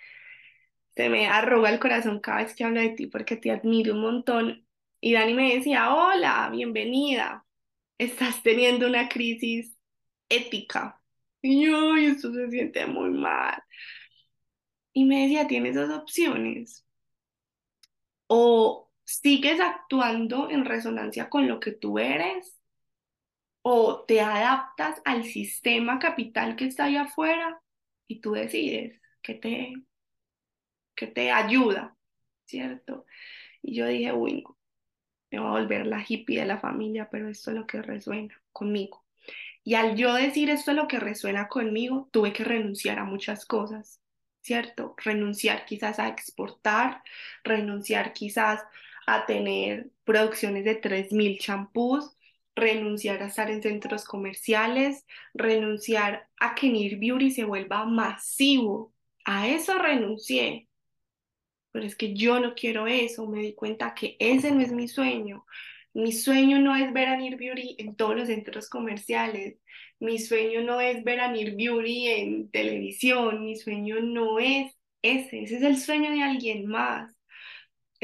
se 0.95 1.09
me 1.09 1.27
arruga 1.27 1.69
el 1.71 1.79
corazón 1.79 2.19
cada 2.19 2.43
vez 2.43 2.55
que 2.55 2.63
hablo 2.63 2.79
de 2.81 2.89
ti 2.89 3.07
porque 3.07 3.35
te 3.37 3.51
admiro 3.51 3.93
un 3.95 4.01
montón. 4.01 4.67
Y 5.01 5.13
Dani 5.13 5.33
me 5.33 5.55
decía, 5.55 5.93
hola, 5.93 6.49
bienvenida, 6.51 7.45
estás 7.97 8.43
teniendo 8.43 8.87
una 8.87 9.09
crisis 9.09 9.77
ética. 10.29 11.01
Y 11.41 11.65
yo, 11.67 11.95
esto 11.97 12.33
se 12.33 12.49
siente 12.49 12.85
muy 12.87 13.11
mal. 13.11 13.61
Y 14.93 15.05
me 15.05 15.21
decía, 15.23 15.47
tienes 15.47 15.75
dos 15.75 15.91
opciones. 15.91 16.83
O 18.27 18.84
sigues 19.05 19.59
actuando 19.61 20.49
en 20.49 20.65
resonancia 20.65 21.29
con 21.29 21.47
lo 21.47 21.59
que 21.59 21.71
tú 21.71 21.99
eres 21.99 22.57
o 23.61 24.03
te 24.05 24.21
adaptas 24.21 25.01
al 25.05 25.23
sistema 25.23 25.99
capital 25.99 26.55
que 26.55 26.65
está 26.65 26.85
allá 26.85 27.03
afuera 27.03 27.61
y 28.07 28.21
tú 28.21 28.33
decides 28.33 29.01
que 29.21 29.35
te, 29.35 29.73
que 30.95 31.07
te 31.07 31.31
ayuda, 31.31 31.95
¿cierto? 32.45 33.05
Y 33.61 33.75
yo 33.75 33.87
dije, 33.87 34.13
uy, 34.13 34.43
me 35.31 35.39
voy 35.39 35.47
a 35.47 35.51
volver 35.51 35.87
la 35.87 36.03
hippie 36.07 36.39
de 36.39 36.45
la 36.45 36.59
familia, 36.59 37.09
pero 37.09 37.29
esto 37.29 37.51
es 37.51 37.57
lo 37.57 37.67
que 37.67 37.81
resuena 37.81 38.41
conmigo. 38.51 39.05
Y 39.63 39.75
al 39.75 39.95
yo 39.95 40.13
decir 40.13 40.49
esto 40.49 40.71
es 40.71 40.77
lo 40.77 40.87
que 40.87 40.99
resuena 40.99 41.47
conmigo, 41.47 42.09
tuve 42.11 42.33
que 42.33 42.43
renunciar 42.43 42.99
a 42.99 43.03
muchas 43.05 43.45
cosas, 43.45 43.99
¿cierto? 44.41 44.95
Renunciar 45.03 45.65
quizás 45.65 45.99
a 45.99 46.07
exportar, 46.07 47.03
renunciar 47.43 48.13
quizás 48.13 48.61
a 49.05 49.25
tener 49.25 49.91
producciones 50.03 50.65
de 50.65 50.75
3.000 50.75 51.39
champús, 51.39 52.15
renunciar 52.55 53.21
a 53.21 53.27
estar 53.27 53.49
en 53.51 53.61
centros 53.61 54.05
comerciales, 54.05 55.05
renunciar 55.33 56.29
a 56.39 56.55
que 56.55 56.69
Near 56.69 56.97
Beauty 56.99 57.31
se 57.31 57.43
vuelva 57.43 57.85
masivo. 57.85 58.93
A 59.25 59.47
eso 59.49 59.77
renuncié. 59.77 60.69
Pero 61.71 61.85
es 61.85 61.95
que 61.95 62.13
yo 62.15 62.39
no 62.39 62.55
quiero 62.55 62.87
eso, 62.87 63.27
me 63.27 63.41
di 63.41 63.53
cuenta 63.53 63.93
que 63.93 64.15
ese 64.19 64.51
no 64.51 64.61
es 64.61 64.71
mi 64.71 64.87
sueño. 64.87 65.45
Mi 65.93 66.11
sueño 66.11 66.59
no 66.59 66.75
es 66.75 66.91
ver 66.93 67.07
a 67.09 67.17
Near 67.17 67.37
Beauty 67.37 67.75
en 67.79 67.95
todos 67.95 68.15
los 68.15 68.27
centros 68.27 68.69
comerciales. 68.69 69.57
Mi 69.99 70.19
sueño 70.19 70.61
no 70.61 70.81
es 70.81 71.03
ver 71.03 71.19
a 71.21 71.31
Near 71.31 71.55
Beauty 71.55 72.07
en 72.09 72.51
televisión. 72.51 73.45
Mi 73.45 73.55
sueño 73.55 74.01
no 74.01 74.39
es 74.39 74.73
ese. 75.01 75.43
Ese 75.43 75.57
es 75.57 75.63
el 75.63 75.77
sueño 75.77 76.11
de 76.11 76.23
alguien 76.23 76.65
más. 76.67 77.14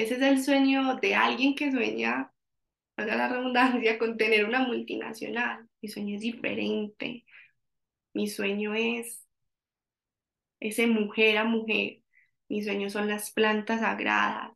Ese 0.02 0.16
es 0.16 0.22
el 0.22 0.44
sueño 0.44 0.96
de 0.96 1.14
alguien 1.14 1.54
que 1.56 1.72
sueña 1.72 2.32
la 2.98 3.28
redundancia, 3.30 4.00
con 4.00 4.18
tener 4.18 4.46
una 4.46 4.66
multinacional. 4.66 5.68
Mi 5.82 5.90
sueño 5.90 6.16
es 6.16 6.22
diferente. 6.22 7.26
Mi 8.14 8.28
sueño 8.28 8.74
es 8.76 9.24
ese 10.60 10.88
mujer 10.88 11.38
a 11.38 11.44
mujer. 11.44 12.02
Mi 12.50 12.64
sueño 12.64 12.90
son 12.90 13.08
las 13.10 13.32
plantas 13.32 13.82
sagradas. 13.82 14.52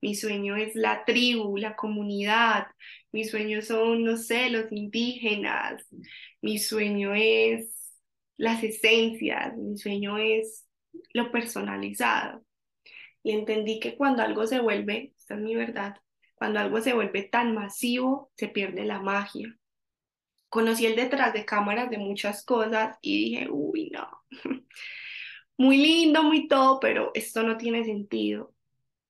Mi 0.00 0.14
sueño 0.16 0.56
es 0.56 0.74
la 0.74 1.04
tribu, 1.04 1.56
la 1.58 1.76
comunidad. 1.76 2.66
Mi 3.12 3.24
sueño 3.24 3.62
son, 3.62 4.04
no 4.04 4.16
sé, 4.16 4.50
los 4.50 4.70
indígenas. 4.72 5.86
Mi 6.42 6.58
sueño 6.58 7.14
es 7.14 8.00
las 8.36 8.62
esencias, 8.64 9.56
mi 9.56 9.78
sueño 9.78 10.18
es 10.18 10.66
lo 11.12 11.30
personalizado. 11.32 12.44
Y 13.22 13.32
entendí 13.32 13.80
que 13.80 13.96
cuando 13.96 14.22
algo 14.22 14.46
se 14.46 14.60
vuelve, 14.60 15.12
esta 15.16 15.34
es 15.34 15.40
mi 15.40 15.54
verdad, 15.54 15.96
cuando 16.34 16.60
algo 16.60 16.80
se 16.80 16.94
vuelve 16.94 17.24
tan 17.24 17.54
masivo, 17.54 18.30
se 18.36 18.48
pierde 18.48 18.84
la 18.84 19.00
magia. 19.00 19.58
Conocí 20.48 20.86
el 20.86 20.96
detrás 20.96 21.32
de 21.32 21.44
cámaras 21.44 21.90
de 21.90 21.98
muchas 21.98 22.44
cosas 22.44 22.96
y 23.02 23.30
dije, 23.30 23.48
uy, 23.50 23.90
no, 23.90 24.08
muy 25.58 25.76
lindo, 25.78 26.22
muy 26.22 26.48
todo, 26.48 26.80
pero 26.80 27.10
esto 27.14 27.42
no 27.42 27.58
tiene 27.58 27.84
sentido. 27.84 28.54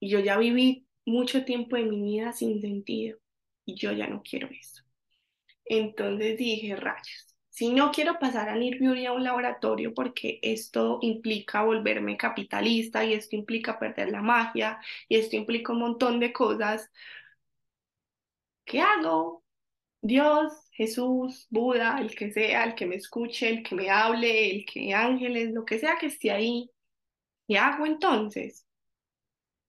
Y 0.00 0.10
yo 0.10 0.20
ya 0.20 0.38
viví 0.38 0.86
mucho 1.04 1.44
tiempo 1.44 1.76
de 1.76 1.84
mi 1.84 2.02
vida 2.02 2.32
sin 2.32 2.60
sentido 2.60 3.18
y 3.64 3.76
yo 3.76 3.92
ya 3.92 4.06
no 4.08 4.22
quiero 4.22 4.48
eso. 4.48 4.82
Entonces 5.66 6.38
dije, 6.38 6.74
rayos, 6.76 7.27
si 7.58 7.70
no 7.72 7.90
quiero 7.90 8.20
pasar 8.20 8.48
a 8.48 8.54
Beauty 8.54 9.06
a 9.06 9.12
un 9.12 9.24
laboratorio 9.24 9.92
porque 9.92 10.38
esto 10.42 11.00
implica 11.02 11.62
volverme 11.64 12.16
capitalista 12.16 13.04
y 13.04 13.14
esto 13.14 13.34
implica 13.34 13.80
perder 13.80 14.10
la 14.10 14.22
magia 14.22 14.78
y 15.08 15.16
esto 15.16 15.34
implica 15.34 15.72
un 15.72 15.80
montón 15.80 16.20
de 16.20 16.32
cosas, 16.32 16.88
¿qué 18.64 18.80
hago? 18.80 19.44
Dios, 20.02 20.52
Jesús, 20.72 21.46
Buda, 21.50 21.98
el 22.00 22.14
que 22.14 22.32
sea, 22.32 22.64
el 22.64 22.74
que 22.76 22.86
me 22.86 22.96
escuche, 22.96 23.48
el 23.50 23.62
que 23.64 23.74
me 23.74 23.90
hable, 23.90 24.50
el 24.52 24.64
que 24.66 24.94
ángeles, 24.94 25.52
lo 25.52 25.64
que 25.64 25.78
sea 25.80 25.98
que 25.98 26.06
esté 26.06 26.30
ahí, 26.32 26.70
¿qué 27.48 27.58
hago 27.58 27.86
entonces? 27.86 28.66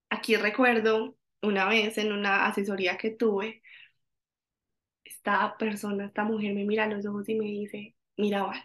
Aquí 0.09 0.35
recuerdo 0.35 1.15
una 1.41 1.65
vez 1.67 1.97
en 1.97 2.11
una 2.11 2.45
asesoría 2.47 2.97
que 2.97 3.11
tuve, 3.11 3.61
esta 5.19 5.57
persona, 5.57 6.05
esta 6.05 6.23
mujer 6.23 6.53
me 6.53 6.65
mira 6.65 6.85
a 6.85 6.87
los 6.87 7.05
ojos 7.05 7.27
y 7.29 7.35
me 7.35 7.45
dice, 7.45 7.95
mira, 8.17 8.43
Vale, 8.43 8.63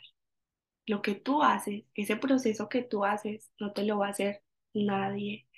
lo 0.87 1.03
que 1.03 1.15
tú 1.15 1.43
haces, 1.43 1.85
ese 1.95 2.17
proceso 2.17 2.69
que 2.69 2.83
tú 2.83 3.05
haces, 3.05 3.51
no 3.61 3.73
te 3.73 3.85
lo 3.85 3.99
va 3.99 4.09
a 4.09 4.11
hacer 4.11 4.43
nadie. 4.75 5.49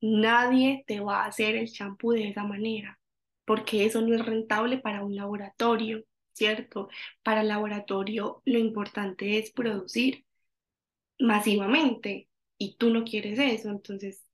Nadie 0.00 0.84
te 0.86 1.00
va 1.00 1.24
a 1.24 1.26
hacer 1.28 1.56
el 1.56 1.70
champú 1.72 2.12
de 2.12 2.28
esa 2.30 2.44
manera, 2.44 3.00
porque 3.46 3.86
eso 3.86 4.02
no 4.02 4.14
es 4.14 4.24
rentable 4.26 4.78
para 4.78 5.04
un 5.04 5.16
laboratorio, 5.16 6.04
¿cierto? 6.32 6.88
Para 7.22 7.42
el 7.42 7.48
laboratorio 7.48 8.42
lo 8.46 8.58
importante 8.58 9.38
es 9.38 9.52
producir 9.52 10.26
masivamente 11.18 12.28
y 12.58 12.76
tú 12.76 12.90
no 12.90 13.04
quieres 13.04 13.38
eso, 13.38 13.70
entonces 13.70 14.24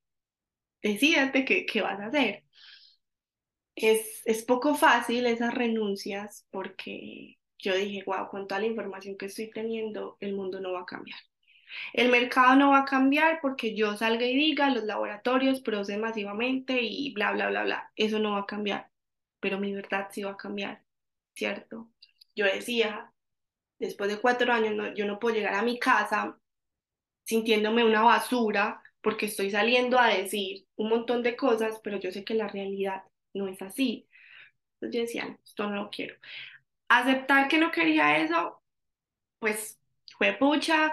decídate 0.82 1.44
qué, 1.44 1.66
qué 1.66 1.82
vas 1.82 2.00
a 2.00 2.06
hacer 2.06 2.44
es, 3.88 4.22
es 4.24 4.44
poco 4.44 4.74
fácil 4.74 5.26
esas 5.26 5.54
renuncias 5.54 6.46
porque 6.50 7.38
yo 7.58 7.74
dije, 7.74 8.02
wow, 8.06 8.28
con 8.28 8.46
toda 8.46 8.60
la 8.60 8.66
información 8.66 9.16
que 9.16 9.26
estoy 9.26 9.50
teniendo, 9.50 10.16
el 10.20 10.34
mundo 10.34 10.60
no 10.60 10.72
va 10.72 10.80
a 10.80 10.86
cambiar. 10.86 11.18
El 11.92 12.10
mercado 12.10 12.56
no 12.56 12.70
va 12.70 12.80
a 12.80 12.84
cambiar 12.84 13.38
porque 13.40 13.74
yo 13.76 13.96
salga 13.96 14.26
y 14.26 14.34
diga, 14.34 14.70
los 14.70 14.84
laboratorios 14.84 15.60
producen 15.60 16.00
masivamente 16.00 16.80
y 16.82 17.12
bla, 17.12 17.32
bla, 17.32 17.48
bla, 17.48 17.64
bla. 17.64 17.92
Eso 17.96 18.18
no 18.18 18.32
va 18.32 18.40
a 18.40 18.46
cambiar, 18.46 18.90
pero 19.40 19.58
mi 19.58 19.72
verdad 19.72 20.08
sí 20.10 20.22
va 20.22 20.32
a 20.32 20.36
cambiar, 20.36 20.82
¿cierto? 21.34 21.90
Yo 22.34 22.46
decía, 22.46 23.12
después 23.78 24.10
de 24.10 24.20
cuatro 24.20 24.52
años, 24.52 24.92
yo 24.96 25.06
no 25.06 25.18
puedo 25.18 25.36
llegar 25.36 25.54
a 25.54 25.62
mi 25.62 25.78
casa 25.78 26.38
sintiéndome 27.24 27.84
una 27.84 28.02
basura 28.02 28.82
porque 29.00 29.26
estoy 29.26 29.50
saliendo 29.50 29.98
a 29.98 30.08
decir 30.08 30.66
un 30.76 30.90
montón 30.90 31.22
de 31.22 31.36
cosas, 31.36 31.80
pero 31.82 31.98
yo 31.98 32.10
sé 32.10 32.24
que 32.24 32.34
la 32.34 32.48
realidad 32.48 33.02
no 33.34 33.48
es 33.48 33.60
así. 33.62 34.08
Entonces 34.80 34.96
yo 34.96 35.02
decía, 35.02 35.38
esto 35.44 35.68
no 35.68 35.76
lo 35.84 35.90
quiero. 35.90 36.16
Aceptar 36.88 37.48
que 37.48 37.58
no 37.58 37.70
quería 37.72 38.18
eso, 38.18 38.62
pues 39.40 39.80
fue 40.18 40.34
pucha, 40.34 40.92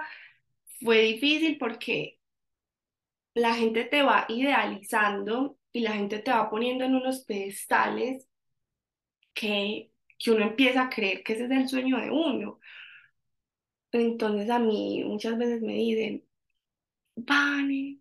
fue 0.81 1.01
difícil 1.01 1.57
porque 1.59 2.19
la 3.35 3.53
gente 3.55 3.85
te 3.85 4.01
va 4.03 4.25
idealizando 4.29 5.57
y 5.71 5.79
la 5.81 5.93
gente 5.93 6.19
te 6.19 6.31
va 6.31 6.49
poniendo 6.49 6.83
en 6.85 6.95
unos 6.95 7.21
pedestales 7.23 8.27
que, 9.33 9.91
que 10.17 10.31
uno 10.31 10.43
empieza 10.45 10.83
a 10.83 10.89
creer 10.89 11.23
que 11.23 11.33
ese 11.33 11.45
es 11.45 11.51
el 11.51 11.69
sueño 11.69 11.97
de 11.99 12.09
uno. 12.11 12.59
Entonces 13.91 14.49
a 14.49 14.59
mí 14.59 15.03
muchas 15.05 15.37
veces 15.37 15.61
me 15.61 15.73
dicen, 15.73 16.23
Vane, 17.15 17.99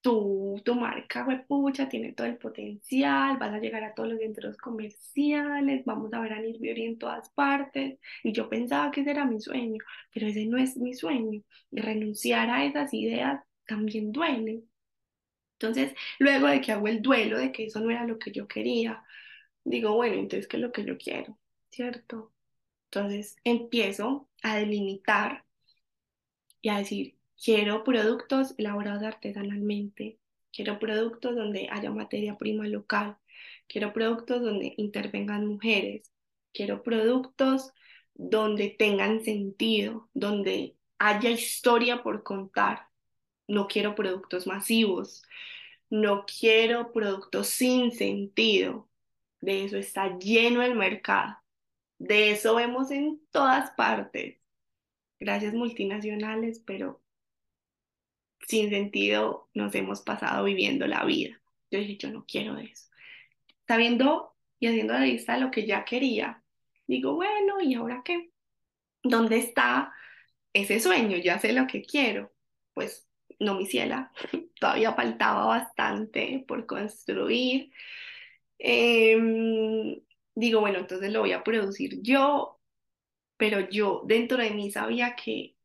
tu, 0.00 0.60
tu 0.64 0.74
marca 0.74 1.26
pucha, 1.48 1.88
tiene 1.88 2.12
todo 2.12 2.26
el 2.26 2.38
potencial, 2.38 3.36
vas 3.38 3.52
a 3.54 3.58
llegar 3.58 3.84
a 3.84 3.94
todos 3.94 4.10
los 4.10 4.18
centros 4.20 4.56
comerciales, 4.56 5.84
vamos 5.84 6.12
a 6.12 6.20
ver 6.20 6.32
a 6.34 6.40
Beauty 6.40 6.84
en 6.84 6.98
todas 6.98 7.30
partes. 7.30 7.98
Y 8.22 8.32
yo 8.32 8.48
pensaba 8.48 8.90
que 8.90 9.00
ese 9.02 9.10
era 9.12 9.24
mi 9.26 9.40
sueño, 9.40 9.78
pero 10.12 10.26
ese 10.26 10.46
no 10.46 10.58
es 10.58 10.76
mi 10.76 10.94
sueño. 10.94 11.42
Y 11.70 11.80
renunciar 11.80 12.50
a 12.50 12.64
esas 12.64 12.92
ideas 12.94 13.42
también 13.66 14.12
duele. 14.12 14.62
Entonces, 15.54 15.94
luego 16.18 16.46
de 16.48 16.60
que 16.60 16.72
hago 16.72 16.88
el 16.88 17.02
duelo 17.02 17.38
de 17.38 17.52
que 17.52 17.66
eso 17.66 17.80
no 17.80 17.90
era 17.90 18.06
lo 18.06 18.18
que 18.18 18.30
yo 18.32 18.46
quería, 18.48 19.04
digo, 19.64 19.94
bueno, 19.94 20.16
entonces, 20.16 20.48
¿qué 20.48 20.56
es 20.58 20.62
lo 20.62 20.72
que 20.72 20.84
yo 20.84 20.98
quiero? 20.98 21.38
¿Cierto? 21.70 22.32
Entonces, 22.86 23.36
empiezo 23.44 24.28
a 24.42 24.56
delimitar 24.58 25.44
y 26.62 26.68
a 26.70 26.78
decir, 26.78 27.17
Quiero 27.42 27.84
productos 27.84 28.54
elaborados 28.58 29.02
artesanalmente. 29.04 30.18
Quiero 30.52 30.78
productos 30.78 31.36
donde 31.36 31.68
haya 31.70 31.90
materia 31.90 32.36
prima 32.36 32.66
local. 32.66 33.16
Quiero 33.68 33.92
productos 33.92 34.42
donde 34.42 34.74
intervengan 34.76 35.46
mujeres. 35.46 36.12
Quiero 36.52 36.82
productos 36.82 37.72
donde 38.14 38.70
tengan 38.70 39.22
sentido, 39.22 40.10
donde 40.14 40.76
haya 40.98 41.30
historia 41.30 42.02
por 42.02 42.24
contar. 42.24 42.88
No 43.46 43.68
quiero 43.68 43.94
productos 43.94 44.46
masivos. 44.46 45.22
No 45.90 46.26
quiero 46.26 46.92
productos 46.92 47.48
sin 47.48 47.92
sentido. 47.92 48.88
De 49.40 49.64
eso 49.64 49.76
está 49.76 50.18
lleno 50.18 50.62
el 50.62 50.74
mercado. 50.74 51.36
De 51.98 52.32
eso 52.32 52.56
vemos 52.56 52.90
en 52.90 53.20
todas 53.30 53.70
partes. 53.72 54.38
Gracias 55.20 55.54
multinacionales, 55.54 56.60
pero 56.66 57.00
sin 58.48 58.70
sentido 58.70 59.48
nos 59.54 59.74
hemos 59.74 60.00
pasado 60.02 60.44
viviendo 60.44 60.86
la 60.86 61.04
vida. 61.04 61.40
Yo 61.70 61.78
dije, 61.80 61.98
yo 61.98 62.10
no 62.10 62.24
quiero 62.26 62.56
eso. 62.58 62.88
Sabiendo 63.66 64.34
y 64.58 64.68
haciendo 64.68 64.94
la 64.94 65.00
lista 65.00 65.36
lo 65.36 65.50
que 65.50 65.66
ya 65.66 65.84
quería, 65.84 66.42
digo, 66.86 67.14
bueno, 67.14 67.60
¿y 67.60 67.74
ahora 67.74 68.02
qué? 68.04 68.30
¿Dónde 69.02 69.38
está 69.38 69.92
ese 70.54 70.80
sueño? 70.80 71.18
Ya 71.18 71.38
sé 71.38 71.52
lo 71.52 71.66
que 71.66 71.82
quiero. 71.82 72.32
Pues 72.72 73.08
no, 73.38 73.54
mi 73.56 73.66
ciela, 73.66 74.12
todavía 74.60 74.94
faltaba 74.94 75.46
bastante 75.46 76.44
por 76.48 76.64
construir. 76.66 77.70
Em, 78.58 80.00
digo, 80.34 80.60
bueno, 80.60 80.78
entonces 80.78 81.12
lo 81.12 81.20
voy 81.20 81.32
a 81.32 81.44
producir 81.44 82.00
yo, 82.02 82.60
pero 83.36 83.68
yo 83.68 84.02
dentro 84.06 84.38
de 84.38 84.50
mí 84.52 84.70
sabía 84.70 85.16
que 85.16 85.57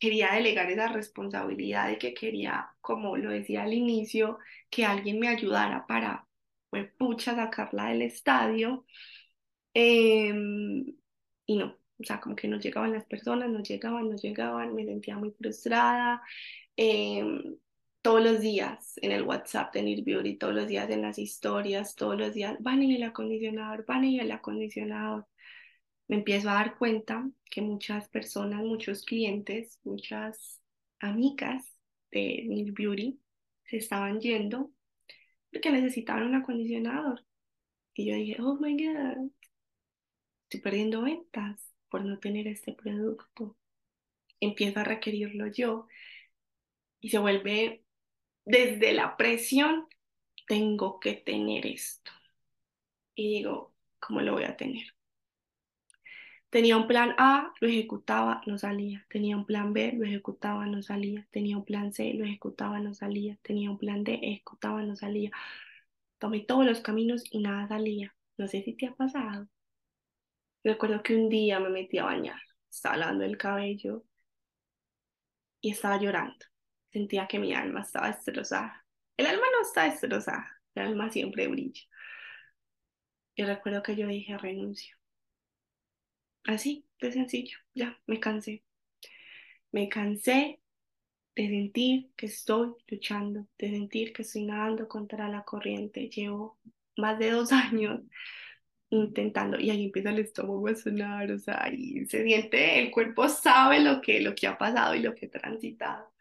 quería 0.00 0.32
delegar 0.34 0.70
esa 0.70 0.88
responsabilidad 0.88 1.90
y 1.90 1.98
que 1.98 2.14
quería, 2.14 2.74
como 2.80 3.16
lo 3.16 3.30
decía 3.30 3.62
al 3.64 3.74
inicio, 3.74 4.38
que 4.70 4.84
alguien 4.84 5.20
me 5.20 5.28
ayudara 5.28 5.86
para, 5.86 6.26
pues, 6.70 6.90
pucha, 6.94 7.36
sacarla 7.36 7.88
del 7.90 8.02
estadio. 8.02 8.86
Em, 9.74 10.84
y 11.46 11.56
no, 11.56 11.66
o 11.98 12.04
sea, 12.04 12.20
como 12.20 12.36
que 12.36 12.48
no 12.48 12.58
llegaban 12.58 12.92
las 12.92 13.04
personas, 13.06 13.50
no 13.50 13.62
llegaban, 13.62 14.08
no 14.08 14.16
llegaban, 14.16 14.74
me 14.74 14.84
sentía 14.86 15.16
muy 15.18 15.30
frustrada. 15.32 16.22
Em, 16.76 17.56
todos 18.02 18.22
los 18.24 18.40
días 18.40 18.94
en 19.02 19.12
el 19.12 19.22
WhatsApp 19.22 19.74
de 19.74 19.82
Nirbeauty, 19.82 20.36
todos 20.38 20.54
los 20.54 20.68
días 20.68 20.88
en 20.90 21.02
las 21.02 21.18
historias, 21.18 21.94
todos 21.96 22.18
los 22.18 22.34
días, 22.34 22.56
van 22.60 22.82
en 22.82 22.92
el 22.92 23.02
acondicionador, 23.04 23.84
van 23.86 24.04
en 24.04 24.20
el 24.20 24.32
acondicionador 24.32 25.26
me 26.10 26.16
empiezo 26.16 26.50
a 26.50 26.54
dar 26.54 26.76
cuenta 26.76 27.30
que 27.48 27.62
muchas 27.62 28.08
personas, 28.08 28.64
muchos 28.64 29.04
clientes, 29.04 29.78
muchas 29.84 30.60
amigas 30.98 31.64
de 32.10 32.46
Milk 32.48 32.76
Beauty 32.76 33.20
se 33.62 33.76
estaban 33.76 34.18
yendo 34.18 34.72
porque 35.52 35.70
necesitaban 35.70 36.24
un 36.24 36.34
acondicionador. 36.34 37.24
Y 37.94 38.06
yo 38.06 38.16
dije, 38.16 38.42
oh 38.42 38.58
my 38.60 38.72
God, 38.72 39.30
estoy 40.42 40.60
perdiendo 40.60 41.02
ventas 41.02 41.72
por 41.88 42.04
no 42.04 42.18
tener 42.18 42.48
este 42.48 42.72
producto. 42.72 43.56
Empiezo 44.40 44.80
a 44.80 44.84
requerirlo 44.84 45.46
yo 45.46 45.86
y 46.98 47.10
se 47.10 47.18
vuelve 47.20 47.84
desde 48.44 48.94
la 48.94 49.16
presión, 49.16 49.86
tengo 50.48 50.98
que 50.98 51.12
tener 51.12 51.66
esto. 51.66 52.10
Y 53.14 53.34
digo, 53.34 53.76
¿cómo 54.00 54.22
lo 54.22 54.32
voy 54.32 54.42
a 54.42 54.56
tener? 54.56 54.99
Tenía 56.50 56.76
un 56.76 56.86
plan 56.88 57.14
A, 57.18 57.52
lo 57.60 57.68
ejecutaba, 57.68 58.42
no 58.46 58.58
salía. 58.58 59.06
Tenía 59.08 59.36
un 59.36 59.46
plan 59.46 59.72
B, 59.72 59.92
lo 59.96 60.04
ejecutaba, 60.06 60.66
no 60.66 60.82
salía. 60.82 61.26
Tenía 61.30 61.56
un 61.56 61.64
plan 61.64 61.92
C, 61.92 62.12
lo 62.14 62.24
ejecutaba, 62.24 62.80
no 62.80 62.94
salía. 62.94 63.38
Tenía 63.42 63.70
un 63.70 63.78
plan 63.78 64.04
D, 64.04 64.14
ejecutaba, 64.22 64.82
no 64.82 64.96
salía. 64.96 65.30
Tomé 66.18 66.40
todos 66.40 66.64
los 66.66 66.80
caminos 66.80 67.24
y 67.30 67.40
nada 67.40 67.68
salía. 67.68 68.14
No 68.38 68.48
sé 68.48 68.62
si 68.62 68.74
te 68.74 68.86
ha 68.86 68.94
pasado. 68.94 69.48
Recuerdo 70.64 71.02
que 71.02 71.14
un 71.14 71.28
día 71.28 71.60
me 71.60 71.68
metí 71.68 71.98
a 71.98 72.04
bañar, 72.04 72.40
estaba 72.70 72.96
lavando 72.96 73.24
el 73.24 73.36
cabello 73.36 74.04
y 75.60 75.70
estaba 75.70 75.98
llorando. 76.00 76.46
Sentía 76.92 77.26
que 77.28 77.38
mi 77.38 77.54
alma 77.54 77.80
estaba 77.82 78.08
destrozada. 78.08 78.84
El 79.16 79.26
alma 79.26 79.46
no 79.52 79.62
está 79.62 79.84
destrozada, 79.84 80.48
el 80.74 80.82
alma 80.88 81.10
siempre 81.10 81.48
brilla. 81.48 81.82
Y 83.34 83.42
recuerdo 83.44 83.82
que 83.82 83.96
yo 83.96 84.06
dije, 84.06 84.38
renuncio. 84.38 84.99
Así, 86.44 86.86
de 87.00 87.12
sencillo, 87.12 87.58
ya, 87.74 87.98
me 88.06 88.20
cansé. 88.20 88.64
Me 89.72 89.88
cansé 89.88 90.60
de 91.36 91.48
sentir 91.48 92.10
que 92.16 92.26
estoy 92.26 92.74
luchando, 92.88 93.46
de 93.58 93.70
sentir 93.70 94.12
que 94.12 94.22
estoy 94.22 94.44
nadando 94.44 94.88
contra 94.88 95.28
la 95.28 95.42
corriente. 95.44 96.08
Llevo 96.08 96.58
más 96.96 97.18
de 97.18 97.30
dos 97.30 97.52
años 97.52 98.00
intentando 98.90 99.58
y 99.60 99.70
ahí 99.70 99.84
empieza 99.86 100.10
el 100.10 100.18
estómago 100.20 100.68
a 100.68 100.74
sonar, 100.74 101.30
o 101.32 101.38
sea, 101.38 101.70
y 101.72 102.06
se 102.06 102.24
siente, 102.24 102.80
el 102.80 102.90
cuerpo 102.90 103.28
sabe 103.28 103.80
lo 103.80 104.00
que, 104.00 104.20
lo 104.20 104.34
que 104.34 104.46
ha 104.48 104.58
pasado 104.58 104.94
y 104.94 105.00
lo 105.00 105.14
que 105.14 105.26
he 105.26 105.28
transitado. 105.28 106.12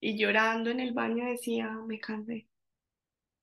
Y 0.00 0.18
llorando 0.18 0.70
en 0.70 0.80
el 0.80 0.92
baño 0.92 1.24
decía, 1.26 1.70
me 1.86 1.98
cansé, 2.00 2.48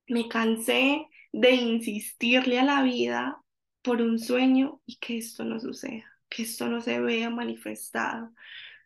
me 0.07 0.27
cansé 0.29 1.07
de 1.31 1.51
insistirle 1.51 2.59
a 2.59 2.63
la 2.65 2.83
vida 2.83 3.44
por 3.85 4.01
un 4.01 4.19
sueño 4.19 4.81
y 4.85 4.97
que 4.97 5.17
esto 5.17 5.45
no 5.45 5.59
suceda, 5.59 6.05
que 6.27 6.43
esto 6.43 6.67
no 6.67 6.81
se 6.81 6.99
vea 6.99 7.29
manifestado. 7.29 8.33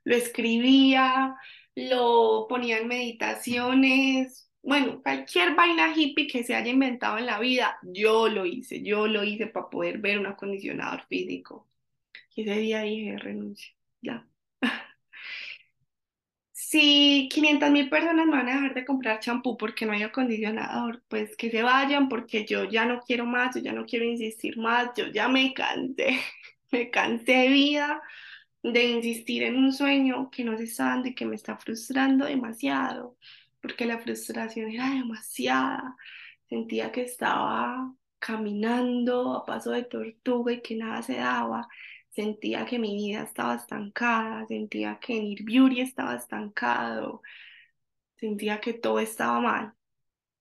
Lo 0.03 0.15
escribía, 0.15 1.35
lo 1.75 2.45
ponía 2.49 2.79
en 2.79 2.88
meditaciones, 2.88 4.49
bueno, 4.62 5.01
cualquier 5.01 5.55
vaina 5.55 5.93
hippie 5.95 6.27
que 6.27 6.43
se 6.43 6.53
haya 6.55 6.69
inventado 6.71 7.17
en 7.17 7.25
la 7.25 7.39
vida, 7.39 7.77
yo 7.81 8.27
lo 8.27 8.45
hice, 8.45 8.81
yo 8.83 9.07
lo 9.07 9.23
hice 9.23 9.47
para 9.47 9.69
poder 9.69 9.99
ver 9.99 10.19
un 10.19 10.27
acondicionador 10.27 11.05
físico. 11.07 11.67
Y 12.35 12.43
ese 12.43 12.59
día 12.59 12.81
dije, 12.81 13.17
renuncio, 13.17 13.73
ya. 14.01 14.27
Si 16.79 17.29
500 17.29 17.71
mil 17.71 17.89
personas 17.89 18.25
me 18.25 18.31
van 18.37 18.49
a 18.49 18.53
dejar 18.55 18.73
de 18.73 18.85
comprar 18.85 19.19
champú 19.19 19.57
porque 19.57 19.85
no 19.85 19.93
hay 19.93 20.03
acondicionador, 20.03 21.03
pues 21.07 21.35
que 21.35 21.51
se 21.51 21.61
vayan 21.63 22.09
porque 22.09 22.45
yo 22.45 22.65
ya 22.65 22.85
no 22.85 23.01
quiero 23.01 23.25
más, 23.25 23.55
yo 23.55 23.61
ya 23.61 23.73
no 23.73 23.85
quiero 23.85 24.05
insistir 24.05 24.57
más, 24.57 24.91
yo 24.95 25.07
ya 25.07 25.27
me 25.27 25.53
cansé, 25.53 26.19
me 26.71 26.89
cansé 26.89 27.33
de 27.33 27.47
vida 27.49 28.01
de 28.63 28.83
insistir 28.85 29.43
en 29.43 29.57
un 29.57 29.73
sueño 29.73 30.29
que 30.31 30.43
no 30.43 30.57
se 30.57 30.65
está 30.65 30.85
dando 30.87 31.09
y 31.09 31.15
que 31.15 31.25
me 31.25 31.35
está 31.35 31.57
frustrando 31.57 32.25
demasiado, 32.25 33.17
porque 33.61 33.85
la 33.85 33.99
frustración 33.99 34.71
era 34.71 34.89
demasiada. 34.89 35.95
Sentía 36.49 36.91
que 36.91 37.03
estaba 37.03 37.93
caminando 38.19 39.35
a 39.35 39.45
paso 39.45 39.71
de 39.71 39.83
tortuga 39.83 40.53
y 40.53 40.61
que 40.61 40.75
nada 40.75 41.01
se 41.03 41.15
daba. 41.15 41.67
Sentía 42.19 42.65
que 42.65 42.79
mi 42.79 42.95
vida 42.95 43.23
estaba 43.23 43.55
estancada, 43.55 44.45
sentía 44.47 44.99
que 44.99 45.21
mi 45.21 45.82
estaba 45.82 46.15
estancado, 46.15 47.21
sentía 48.17 48.60
que 48.60 48.73
todo 48.73 48.99
estaba 48.99 49.39
mal, 49.39 49.73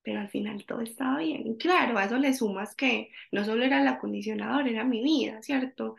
pero 0.02 0.20
al 0.20 0.28
final 0.28 0.64
todo 0.66 0.80
estaba 0.80 1.18
bien. 1.18 1.46
Y 1.46 1.56
claro, 1.56 1.96
a 1.96 2.04
eso 2.04 2.16
le 2.18 2.34
sumas 2.34 2.74
que 2.74 3.12
no 3.30 3.44
solo 3.44 3.62
era 3.64 3.80
el 3.80 3.86
acondicionador, 3.86 4.66
era 4.66 4.82
mi 4.82 5.02
vida, 5.04 5.40
¿cierto? 5.42 5.94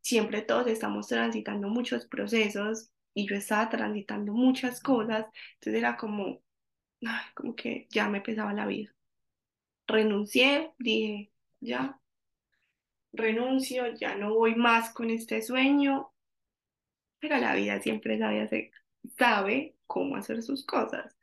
siempre 0.00 0.42
todos 0.42 0.68
estamos 0.68 1.08
transitando 1.08 1.68
muchos 1.68 2.06
procesos 2.06 2.90
y 3.12 3.28
yo 3.28 3.36
estaba 3.36 3.68
transitando 3.68 4.32
muchas 4.32 4.80
cosas, 4.80 5.26
entonces 5.54 5.74
era 5.74 5.96
como, 5.96 6.40
como 7.34 7.56
que 7.56 7.88
ya 7.90 8.08
me 8.08 8.20
pesaba 8.20 8.52
la 8.52 8.66
vida. 8.66 8.94
Renuncié, 9.88 10.72
dije, 10.78 11.32
ya, 11.60 12.00
renuncio, 13.12 13.94
ya 13.94 14.16
no 14.16 14.34
voy 14.34 14.54
más 14.54 14.90
con 14.92 15.10
este 15.10 15.42
sueño, 15.42 16.12
pero 17.20 17.38
la 17.38 17.54
vida 17.54 17.80
siempre 17.80 18.18
sabe, 18.18 18.70
sabe 19.16 19.76
cómo 19.86 20.16
hacer 20.16 20.42
sus 20.42 20.64
cosas. 20.64 21.16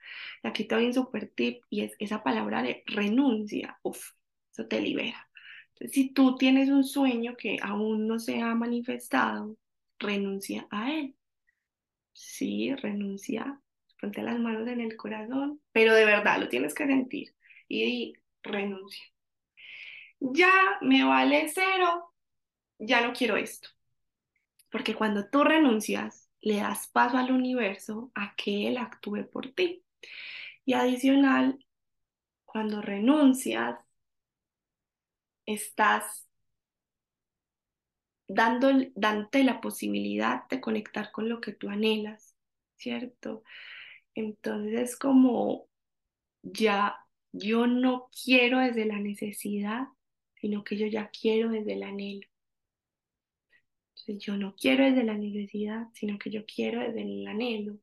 Aquí 0.44 0.66
te 0.66 0.76
doy 0.76 0.88
un 0.88 0.94
super 0.94 1.30
tip 1.30 1.64
y 1.70 1.82
es 1.82 1.96
esa 2.00 2.24
palabra 2.24 2.64
de 2.64 2.84
renuncia, 2.88 3.80
uff, 3.84 4.12
eso 4.52 4.68
te 4.68 4.82
libera. 4.82 5.30
Si 5.92 6.14
tú 6.14 6.38
tienes 6.38 6.70
un 6.70 6.84
sueño 6.84 7.36
que 7.38 7.58
aún 7.62 8.08
no 8.08 8.20
se 8.20 8.42
ha 8.42 8.56
manifestado, 8.56 9.58
renuncia 10.00 10.68
a 10.72 10.94
él. 10.94 11.16
Sí, 12.14 12.74
renuncia, 12.76 13.62
ponte 14.02 14.24
las 14.24 14.40
manos 14.40 14.68
en 14.68 14.82
el 14.82 14.96
corazón, 14.98 15.62
pero 15.72 15.94
de 15.94 16.06
verdad 16.06 16.40
lo 16.40 16.50
tienes 16.50 16.74
que 16.74 16.88
sentir 16.88 17.36
y 17.68 18.14
renuncia. 18.44 19.04
Ya 20.34 20.52
me 20.82 21.04
vale 21.06 21.48
cero, 21.54 22.14
ya 22.80 23.02
no 23.08 23.14
quiero 23.14 23.38
esto. 23.38 23.70
Porque 24.72 24.96
cuando 24.96 25.30
tú 25.30 25.44
renuncias, 25.44 26.30
le 26.42 26.58
das 26.58 26.88
paso 26.90 27.18
al 27.18 27.32
universo 27.32 28.12
a 28.16 28.36
que 28.36 28.68
él 28.68 28.78
actúe 28.78 29.28
por 29.32 29.52
ti. 29.54 29.84
Y 30.66 30.74
adicional, 30.74 31.60
cuando 32.46 32.82
renuncias, 32.82 33.78
estás 35.46 36.26
dando, 38.28 38.70
dándote 38.96 39.44
la 39.44 39.62
posibilidad 39.62 40.48
de 40.50 40.62
conectar 40.62 41.12
con 41.12 41.30
lo 41.30 41.42
que 41.42 41.54
tú 41.54 41.70
anhelas, 41.70 42.36
¿cierto? 42.78 43.44
Entonces 44.16 44.92
es 44.92 44.98
como 44.98 45.68
ya 46.44 46.98
yo 47.34 47.68
no 47.68 48.10
quiero 48.24 48.60
desde 48.60 48.86
la 48.86 49.00
necesidad, 49.00 49.88
sino 50.46 50.64
que 50.64 50.78
yo 50.78 50.86
ya 50.86 51.10
quiero 51.10 51.50
desde 51.50 51.74
el 51.74 51.82
anhelo. 51.82 52.28
Entonces 53.96 54.24
yo 54.24 54.38
no 54.38 54.56
quiero 54.56 54.86
desde 54.86 55.04
la 55.04 55.18
necesidad, 55.18 55.88
sino 55.96 56.20
que 56.20 56.30
yo 56.30 56.46
quiero 56.46 56.82
desde 56.82 57.02
el 57.02 57.26
anhelo. 57.26 57.80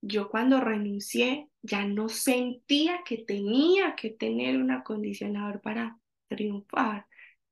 Yo 0.00 0.28
cuando 0.28 0.58
renuncié 0.60 1.50
ya 1.62 1.84
no 1.84 2.08
sentía 2.08 3.04
que 3.06 3.18
tenía 3.18 3.94
que 3.94 4.10
tener 4.10 4.56
un 4.56 4.72
acondicionador 4.72 5.60
para 5.60 6.00
triunfar, 6.26 7.06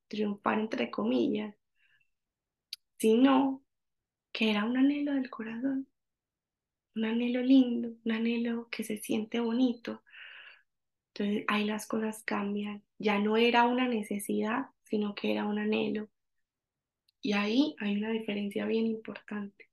triunfar 0.09 0.59
entre 0.59 0.90
comillas, 0.90 1.55
sino 2.99 3.62
que 4.33 4.51
era 4.51 4.64
un 4.64 4.77
anhelo 4.77 5.14
del 5.14 5.31
corazón, 5.31 5.87
un 6.96 7.05
anhelo 7.05 7.42
lindo, 7.42 7.90
un 8.05 8.11
anhelo 8.11 8.66
que 8.73 8.83
se 8.83 8.96
siente 8.96 9.38
bonito. 9.38 10.03
Entonces 11.14 11.44
ahí 11.46 11.64
las 11.64 11.87
cosas 11.87 12.25
cambian, 12.25 12.83
ya 13.00 13.18
no 13.18 13.36
era 13.38 13.64
una 13.64 13.88
necesidad, 13.88 14.66
sino 14.84 15.14
que 15.14 15.32
era 15.32 15.46
un 15.46 15.58
anhelo. 15.58 16.10
Y 17.22 17.32
ahí 17.32 17.74
hay 17.78 17.96
una 17.96 18.10
diferencia 18.10 18.66
bien 18.66 18.86
importante. 18.86 19.70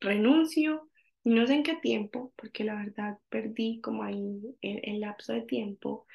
Renuncio, 0.00 0.90
y 1.24 1.30
no 1.30 1.46
sé 1.46 1.54
en 1.54 1.62
qué 1.62 1.76
tiempo, 1.76 2.34
porque 2.36 2.64
la 2.64 2.74
verdad 2.76 3.18
perdí 3.30 3.80
como 3.80 4.02
ahí 4.02 4.56
el, 4.60 4.80
el 4.84 5.00
lapso 5.00 5.32
de 5.32 5.42
tiempo, 5.42 6.06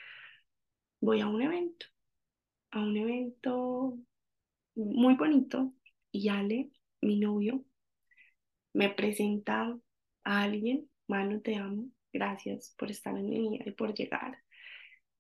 voy 1.00 1.22
a 1.22 1.28
un 1.28 1.42
evento, 1.42 1.88
a 2.72 2.82
un 2.82 2.96
evento 2.98 3.98
muy 4.76 5.16
bonito 5.16 5.74
y 6.12 6.30
Ale, 6.30 6.70
mi 7.02 7.20
novio, 7.20 7.66
me 8.74 8.90
presenta 8.90 9.76
a 10.24 10.42
alguien, 10.44 10.88
Manu, 11.08 11.42
te 11.42 11.56
amo, 11.56 11.90
gracias 12.14 12.76
por 12.78 12.92
estar 12.92 13.18
en 13.18 13.28
mi 13.30 13.40
vida 13.50 13.64
y 13.66 13.72
por 13.72 13.94
llegar. 13.96 14.38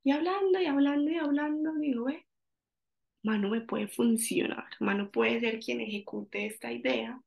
Y 0.04 0.12
hablando 0.12 0.60
y 0.62 0.66
hablando 0.66 1.12
y 1.12 1.16
hablando, 1.18 1.74
digo, 1.76 2.06
ve, 2.06 2.26
Manu 3.24 3.50
me 3.50 3.62
puede 3.62 3.88
funcionar, 3.88 4.66
Manu 4.80 5.12
puede 5.12 5.40
ser 5.40 5.60
quien 5.60 5.82
ejecute 5.82 6.46
esta 6.46 6.72
idea. 6.72 7.22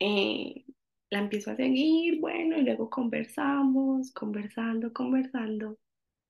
Eh, 0.00 0.64
la 1.10 1.20
empiezo 1.20 1.50
a 1.50 1.56
seguir, 1.56 2.20
bueno, 2.20 2.56
y 2.58 2.62
luego 2.62 2.90
conversamos, 2.90 4.12
conversando, 4.12 4.92
conversando. 4.92 5.78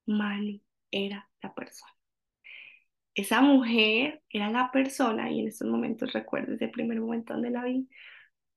Manu 0.07 0.61
era 0.91 1.29
la 1.43 1.55
persona. 1.55 1.93
Esa 3.15 3.41
mujer 3.43 4.23
era 4.31 4.51
la 4.51 4.71
persona, 4.71 5.31
y 5.31 5.41
en 5.41 5.49
estos 5.49 5.69
momentos 5.69 6.13
recuerdo 6.13 6.55
ese 6.55 6.69
primer 6.69 7.01
momento 7.01 7.35
donde 7.35 7.51
la 7.51 7.65
vi, 7.65 7.89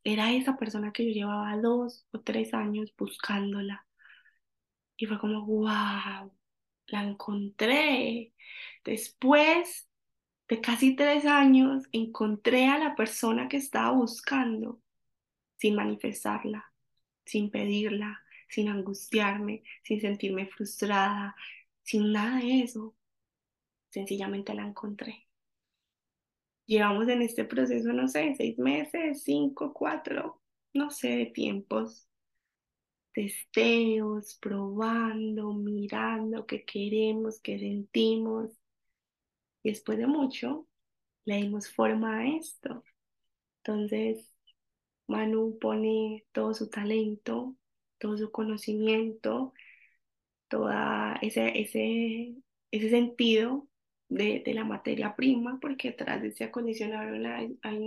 era 0.04 0.34
esa 0.34 0.58
persona 0.58 0.92
que 0.94 1.06
yo 1.08 1.12
llevaba 1.14 1.58
dos 1.58 2.08
o 2.12 2.22
tres 2.22 2.54
años 2.54 2.94
buscándola. 2.98 3.86
Y 5.02 5.08
fue 5.08 5.18
como, 5.18 5.44
wow, 5.48 6.32
la 6.86 7.04
encontré. 7.04 8.34
Después 8.86 9.90
de 10.48 10.62
casi 10.62 10.96
tres 10.96 11.26
años, 11.26 11.86
encontré 11.92 12.68
a 12.68 12.78
la 12.78 12.96
persona 12.96 13.50
que 13.50 13.58
estaba 13.58 13.94
buscando 13.94 14.80
sin 15.58 15.74
manifestarla, 15.74 16.72
sin 17.26 17.50
pedirla, 17.50 18.22
sin 18.48 18.70
angustiarme, 18.70 19.64
sin 19.82 20.02
sentirme 20.02 20.46
frustrada, 20.46 21.36
sin 21.82 22.12
nada 22.12 22.38
de 22.38 22.62
eso, 22.62 22.96
sencillamente 23.90 24.54
la 24.54 24.68
encontré. 24.68 25.26
Llevamos 26.68 27.08
en 27.08 27.24
este 27.24 27.44
proceso, 27.46 27.92
no 27.92 28.08
sé, 28.08 28.36
seis 28.38 28.60
meses, 28.60 29.24
cinco, 29.24 29.74
cuatro, 29.74 30.44
no 30.76 30.92
sé, 30.92 31.08
de 31.18 31.26
tiempos, 31.26 32.08
testeos, 33.14 34.38
probando, 34.42 35.54
mirando 35.54 36.46
qué 36.46 36.66
queremos, 36.66 37.40
qué 37.42 37.60
sentimos. 37.60 38.52
Después 39.64 39.98
de 39.98 40.08
mucho, 40.08 40.68
le 41.26 41.38
dimos 41.38 41.70
forma 41.70 42.20
a 42.20 42.28
esto. 42.38 42.84
Entonces, 43.64 44.32
Manu 45.08 45.58
pone 45.60 46.26
todo 46.32 46.54
su 46.54 46.70
talento, 46.70 47.56
todo 48.00 48.18
su 48.18 48.32
conocimiento, 48.32 49.54
toda 50.48 51.18
ese, 51.22 51.60
ese, 51.60 52.36
ese 52.72 52.90
sentido 52.90 53.68
de, 54.10 54.42
de, 54.46 54.54
la 54.54 54.66
materia 54.66 55.16
prima, 55.16 55.60
porque 55.62 55.92
detrás 55.92 56.22
de 56.22 56.30
ese 56.30 56.46
acondicionador 56.46 57.26
hay, 57.26 57.58
hay, 57.64 57.80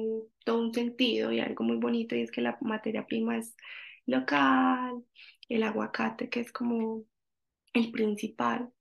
todo 0.45 0.61
un 0.61 0.75
sentido 0.75 1.33
y 1.33 1.41
algo 1.41 1.65
muy 1.65 1.77
bonito, 1.77 2.17
y 2.17 2.23
es 2.23 2.31
que 2.31 2.41
la 2.41 2.57
materia 2.63 3.07
prima 3.07 3.39
es 3.39 3.57
local, 4.07 5.05
el 5.49 5.63
aguacate 5.63 6.29
que 6.31 6.41
es 6.41 6.53
como 6.53 7.05
el 7.75 7.91
principal, 7.93 8.73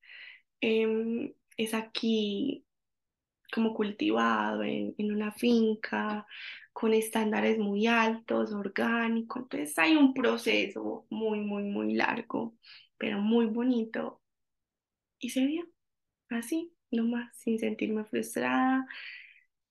eh, 0.61 1.35
es 1.57 1.73
aquí 1.73 2.65
como 3.53 3.73
cultivado 3.73 4.63
en, 4.63 4.95
en 4.97 5.13
una 5.13 5.31
finca, 5.31 6.25
con 6.73 6.93
estándares 6.93 7.59
muy 7.59 7.87
altos, 7.87 8.51
orgánico. 8.53 9.39
Entonces 9.39 9.77
hay 9.77 9.95
un 9.95 10.13
proceso 10.13 11.05
muy, 11.09 11.39
muy, 11.41 11.63
muy 11.63 11.93
largo, 11.93 12.55
pero 12.97 13.19
muy 13.19 13.45
bonito. 13.45 14.21
Y 15.19 15.29
se 15.29 15.45
vio 15.45 15.65
así, 16.29 16.73
nomás, 16.91 17.35
sin 17.37 17.59
sentirme 17.59 18.05
frustrada, 18.05 18.85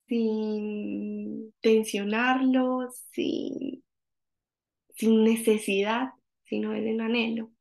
sin 0.09 1.53
tensionarlo, 1.61 2.89
sin, 3.13 3.85
sin 4.97 5.25
necesidad, 5.25 6.11
sino 6.45 6.73
desde 6.73 6.95
un 6.95 7.01
anhelo. 7.03 7.53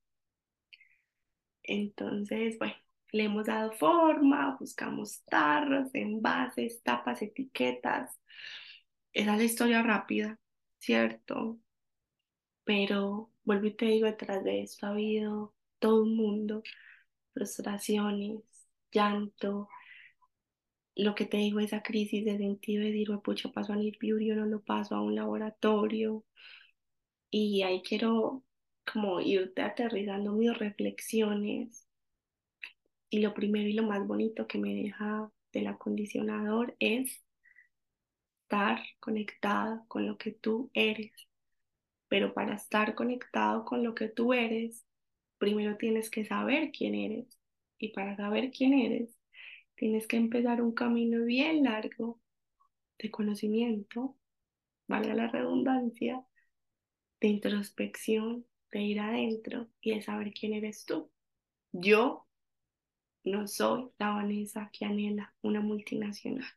Entonces, 1.64 2.58
bueno, 2.60 2.76
le 3.12 3.24
hemos 3.26 3.46
dado 3.46 3.72
forma, 3.74 4.58
buscamos 4.60 5.24
tarros, 5.26 5.90
envases, 5.94 6.82
tapas, 6.84 7.22
etiquetas. 7.22 8.20
Esa 9.14 9.34
es 9.34 9.38
la 9.38 9.44
historia 9.44 9.84
rápida, 9.84 10.40
¿cierto? 10.80 11.60
Pero 12.64 13.32
vuelvo 13.44 13.68
y 13.68 13.76
te 13.76 13.86
digo, 13.86 14.08
detrás 14.08 14.44
de 14.44 14.62
esto 14.64 14.86
ha 14.86 14.90
habido 14.90 15.54
todo 15.80 16.04
un 16.04 16.16
mundo, 16.16 16.64
frustraciones, 17.34 18.40
llanto, 18.92 19.70
lo 20.96 21.16
que 21.16 21.26
te 21.26 21.38
digo, 21.38 21.60
esa 21.60 21.82
crisis 21.82 22.26
de 22.26 22.38
sentido 22.38 22.84
de 22.84 22.92
decir, 22.92 23.10
pucha, 23.24 23.50
paso 23.52 23.74
a 23.74 23.76
Need 23.76 23.96
Beauty 24.00 24.32
o 24.32 24.36
no 24.36 24.46
lo 24.46 24.62
paso 24.62 24.96
a 24.96 25.02
un 25.02 25.16
laboratorio. 25.16 26.26
Y 27.32 27.64
ahí 27.64 27.82
quiero 27.82 28.44
como 28.92 29.22
irte 29.22 29.62
aterrizando 29.62 30.34
mis 30.34 30.58
reflexiones. 30.58 31.88
Y 33.10 33.20
lo 33.20 33.34
primero 33.34 33.68
y 33.68 33.74
lo 33.74 33.84
más 33.84 34.06
bonito 34.06 34.48
que 34.48 34.58
me 34.58 34.76
deja 34.76 35.32
del 35.54 35.68
acondicionador 35.68 36.76
es 36.80 37.24
estar 38.44 38.82
conectado 39.00 39.86
con 39.88 40.06
lo 40.06 40.18
que 40.18 40.32
tú 40.32 40.70
eres. 40.74 41.12
Pero 42.10 42.34
para 42.34 42.56
estar 42.56 42.96
conectado 42.96 43.64
con 43.64 43.84
lo 43.84 43.96
que 43.96 44.10
tú 44.10 44.34
eres, 44.34 44.86
primero 45.38 45.78
tienes 45.78 46.10
que 46.10 46.26
saber 46.26 46.72
quién 46.72 46.96
eres. 46.96 47.40
Y 47.78 47.90
para 47.94 48.18
saber 48.18 48.52
quién 48.52 48.74
eres, 48.74 49.18
tienes 49.76 50.06
que 50.08 50.18
empezar 50.18 50.62
un 50.62 50.74
camino 50.74 51.24
bien 51.24 51.64
largo 51.64 52.20
de 53.00 53.10
conocimiento, 53.10 54.18
valga 54.88 55.16
la 55.16 55.28
redundancia, 55.28 56.24
de 57.22 57.28
introspección, 57.28 58.46
de 58.72 58.82
ir 58.82 59.00
adentro 59.00 59.70
y 59.80 59.96
de 59.96 60.02
saber 60.02 60.34
quién 60.34 60.54
eres 60.54 60.86
tú. 60.86 61.10
Yo 61.72 62.28
no 63.24 63.48
soy 63.48 63.92
la 63.98 64.10
Vanessa 64.10 64.70
que 64.74 64.86
anhela 64.86 65.34
una 65.42 65.62
multinacional. 65.62 66.50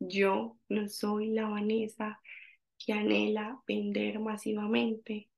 Yo 0.00 0.58
no 0.68 0.88
soy 0.88 1.28
la 1.28 1.48
Vanessa 1.48 2.20
que 2.78 2.94
anhela 2.94 3.62
vender 3.66 4.18
masivamente. 4.18 5.28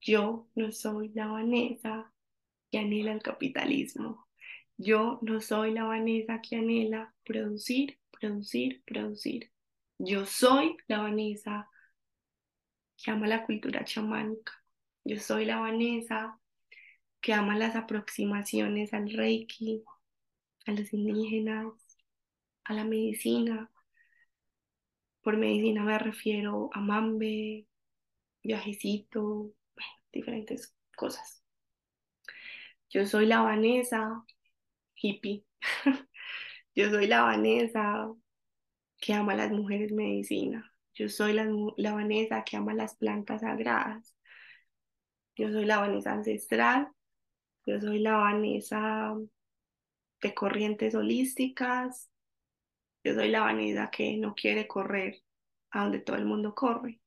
Yo 0.00 0.48
no 0.54 0.70
soy 0.70 1.08
la 1.14 1.28
Vanessa 1.28 2.12
que 2.70 2.78
anhela 2.78 3.12
el 3.12 3.22
capitalismo. 3.22 4.28
Yo 4.76 5.18
no 5.22 5.40
soy 5.40 5.72
la 5.72 5.84
Vanessa 5.84 6.42
que 6.42 6.56
anhela 6.56 7.14
producir, 7.24 7.98
producir, 8.10 8.82
producir. 8.84 9.50
Yo 9.98 10.26
soy 10.26 10.76
la 10.88 11.02
Vanessa 11.02 11.70
que 13.02 13.10
ama 13.10 13.26
la 13.26 13.44
cultura 13.44 13.84
chamánica. 13.84 14.52
Yo 15.04 15.18
soy 15.18 15.44
la 15.44 15.58
Vanessa 15.58 16.38
que 17.20 17.32
ama 17.34 17.56
las 17.56 17.76
aproximaciones 17.76 18.94
al 18.94 19.12
Reiki, 19.12 19.84
a 20.66 20.72
los 20.72 20.92
indígenas, 20.92 21.72
a 22.64 22.74
la 22.74 22.84
medicina. 22.84 23.70
Por 25.22 25.36
medicina 25.36 25.84
me 25.84 25.98
refiero 25.98 26.70
a 26.72 26.80
mambe, 26.80 27.66
viajecito, 28.42 29.52
diferentes 30.12 30.74
cosas. 30.96 31.42
Yo 32.90 33.06
soy 33.06 33.26
la 33.26 33.40
Vanessa 33.42 34.24
hippie. 34.94 35.44
Yo 36.74 36.90
soy 36.90 37.06
la 37.06 37.22
Vanessa 37.22 38.12
que 39.00 39.14
ama 39.14 39.32
a 39.32 39.36
las 39.36 39.50
mujeres 39.50 39.92
medicina. 39.92 40.71
Yo 40.94 41.08
soy 41.08 41.32
la, 41.32 41.46
la 41.76 41.94
Vanessa 41.94 42.44
que 42.44 42.56
ama 42.56 42.74
las 42.74 42.96
plantas 42.96 43.40
sagradas. 43.40 44.14
Yo 45.36 45.50
soy 45.50 45.64
la 45.64 45.78
Vanessa 45.78 46.12
ancestral. 46.12 46.88
Yo 47.66 47.80
soy 47.80 48.00
la 48.00 48.16
Vanessa 48.16 49.14
de 50.20 50.34
corrientes 50.34 50.94
holísticas. 50.94 52.10
Yo 53.04 53.14
soy 53.14 53.28
la 53.28 53.40
Vanessa 53.40 53.90
que 53.90 54.16
no 54.16 54.34
quiere 54.34 54.68
correr 54.68 55.22
a 55.70 55.82
donde 55.84 56.00
todo 56.00 56.16
el 56.16 56.26
mundo 56.26 56.54
corre. 56.54 57.00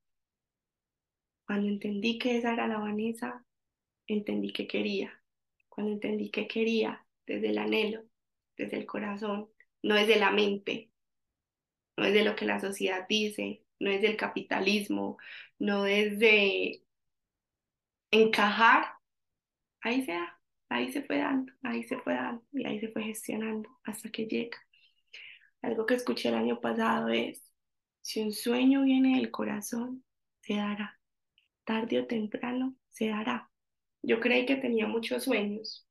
Cuando 1.45 1.69
entendí 1.69 2.17
que 2.17 2.37
esa 2.37 2.53
era 2.53 2.67
la 2.67 2.79
Vanessa, 2.79 3.45
entendí 4.07 4.51
que 4.51 4.67
quería. 4.67 5.21
Cuando 5.69 5.93
entendí 5.93 6.31
que 6.31 6.47
quería, 6.47 7.05
desde 7.25 7.49
el 7.49 7.57
anhelo, 7.57 8.03
desde 8.57 8.77
el 8.77 8.85
corazón, 8.85 9.49
no 9.83 9.95
desde 9.95 10.17
la 10.17 10.31
mente, 10.31 10.91
no 11.97 12.05
es 12.05 12.13
de 12.13 12.23
lo 12.23 12.35
que 12.35 12.45
la 12.45 12.59
sociedad 12.59 13.05
dice, 13.07 13.64
no 13.79 13.89
es 13.91 14.01
del 14.01 14.17
capitalismo, 14.17 15.17
no 15.59 15.85
es 15.85 16.19
de 16.19 16.83
encajar, 18.11 18.85
ahí 19.81 20.03
se 20.05 20.13
da, 20.13 20.39
ahí 20.69 20.91
se 20.91 21.03
fue 21.03 21.17
dando, 21.17 21.53
ahí 21.63 21.83
se 21.83 21.97
fue 21.99 22.13
dando 22.13 22.43
y 22.53 22.65
ahí 22.65 22.79
se 22.79 22.89
fue 22.89 23.03
gestionando 23.03 23.69
hasta 23.83 24.09
que 24.09 24.25
llega. 24.27 24.57
Algo 25.61 25.85
que 25.85 25.95
escuché 25.95 26.29
el 26.29 26.35
año 26.35 26.61
pasado 26.61 27.09
es, 27.09 27.43
si 28.01 28.21
un 28.21 28.31
sueño 28.31 28.83
viene 28.83 29.17
del 29.17 29.31
corazón, 29.31 30.03
se 30.41 30.55
dará. 30.55 30.99
Tarde 31.63 31.99
o 31.99 32.05
temprano, 32.05 32.75
se 32.89 33.07
dará. 33.07 33.49
Yo 34.03 34.19
creí 34.19 34.45
que 34.45 34.57
tenía 34.57 34.87
muchos 34.87 35.23
sueños. 35.23 35.87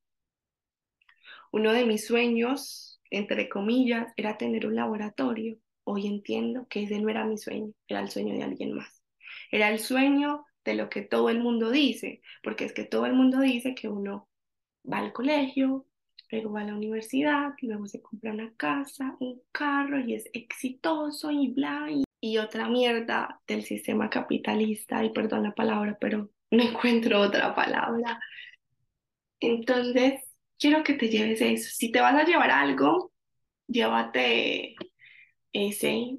Uno 1.50 1.72
de 1.72 1.84
mis 1.86 2.06
sueños, 2.06 3.00
entre 3.10 3.48
comillas, 3.48 4.12
era 4.16 4.38
tener 4.38 4.66
un 4.66 4.76
laboratorio. 4.76 5.58
Hoy 5.84 6.06
entiendo 6.06 6.66
que 6.68 6.84
ese 6.84 6.98
no 7.00 7.08
era 7.08 7.24
mi 7.24 7.38
sueño, 7.38 7.72
era 7.88 8.00
el 8.00 8.10
sueño 8.10 8.34
de 8.34 8.42
alguien 8.42 8.72
más. 8.72 9.02
Era 9.50 9.70
el 9.70 9.78
sueño 9.78 10.44
de 10.64 10.74
lo 10.74 10.88
que 10.88 11.02
todo 11.02 11.28
el 11.28 11.40
mundo 11.40 11.70
dice, 11.70 12.22
porque 12.42 12.64
es 12.64 12.72
que 12.72 12.84
todo 12.84 13.06
el 13.06 13.14
mundo 13.14 13.40
dice 13.40 13.74
que 13.74 13.88
uno 13.88 14.28
va 14.90 14.98
al 14.98 15.12
colegio, 15.12 15.86
luego 16.30 16.52
va 16.52 16.62
a 16.62 16.64
la 16.64 16.74
universidad, 16.74 17.52
luego 17.60 17.86
se 17.86 18.02
compra 18.02 18.32
una 18.32 18.54
casa, 18.56 19.16
un 19.20 19.42
carro 19.52 20.00
y 20.00 20.14
es 20.14 20.24
exitoso 20.32 21.30
y 21.30 21.48
bla, 21.52 21.86
y, 21.90 22.04
y 22.20 22.38
otra 22.38 22.68
mierda 22.68 23.40
del 23.46 23.62
sistema 23.64 24.08
capitalista, 24.10 25.04
y 25.04 25.10
perdón 25.10 25.44
la 25.44 25.54
palabra, 25.54 25.96
pero 26.00 26.30
no 26.50 26.62
encuentro 26.62 27.20
otra 27.20 27.54
palabra. 27.54 28.18
Entonces, 29.40 30.22
quiero 30.58 30.82
que 30.82 30.94
te 30.94 31.08
lleves 31.08 31.40
eso. 31.40 31.70
Si 31.74 31.90
te 31.92 32.00
vas 32.00 32.14
a 32.14 32.24
llevar 32.24 32.50
algo, 32.50 33.12
llévate 33.66 34.76
ese 35.54 36.18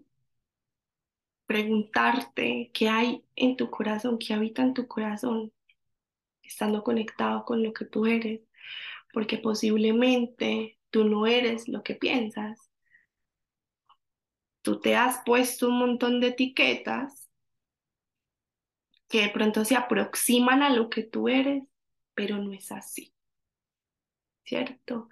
preguntarte 1.46 2.72
qué 2.74 2.90
hay 2.90 3.24
en 3.36 3.56
tu 3.56 3.70
corazón, 3.70 4.18
qué 4.18 4.34
habita 4.34 4.64
en 4.64 4.74
tu 4.74 4.88
corazón, 4.88 5.54
estando 6.44 6.84
conectado 6.84 7.46
con 7.46 7.64
lo 7.64 7.74
que 7.74 7.86
tú 7.86 8.06
eres, 8.06 8.42
porque 9.14 9.38
posiblemente 9.38 10.80
tú 10.90 11.06
no 11.06 11.28
eres 11.28 11.68
lo 11.68 11.84
que 11.84 11.96
piensas. 11.96 12.72
Tú 14.62 14.80
te 14.80 14.96
has 14.96 15.22
puesto 15.26 15.70
un 15.70 15.78
montón 15.80 16.20
de 16.20 16.28
etiquetas 16.30 17.30
que 19.08 19.22
de 19.22 19.30
pronto 19.30 19.64
se 19.64 19.76
aproximan 19.76 20.64
a 20.64 20.72
lo 20.72 20.90
que 20.90 21.04
tú 21.04 21.30
eres, 21.30 21.64
pero 22.16 22.38
no 22.38 22.52
es 22.52 22.72
así. 22.72 23.14
¿Cierto? 24.44 25.10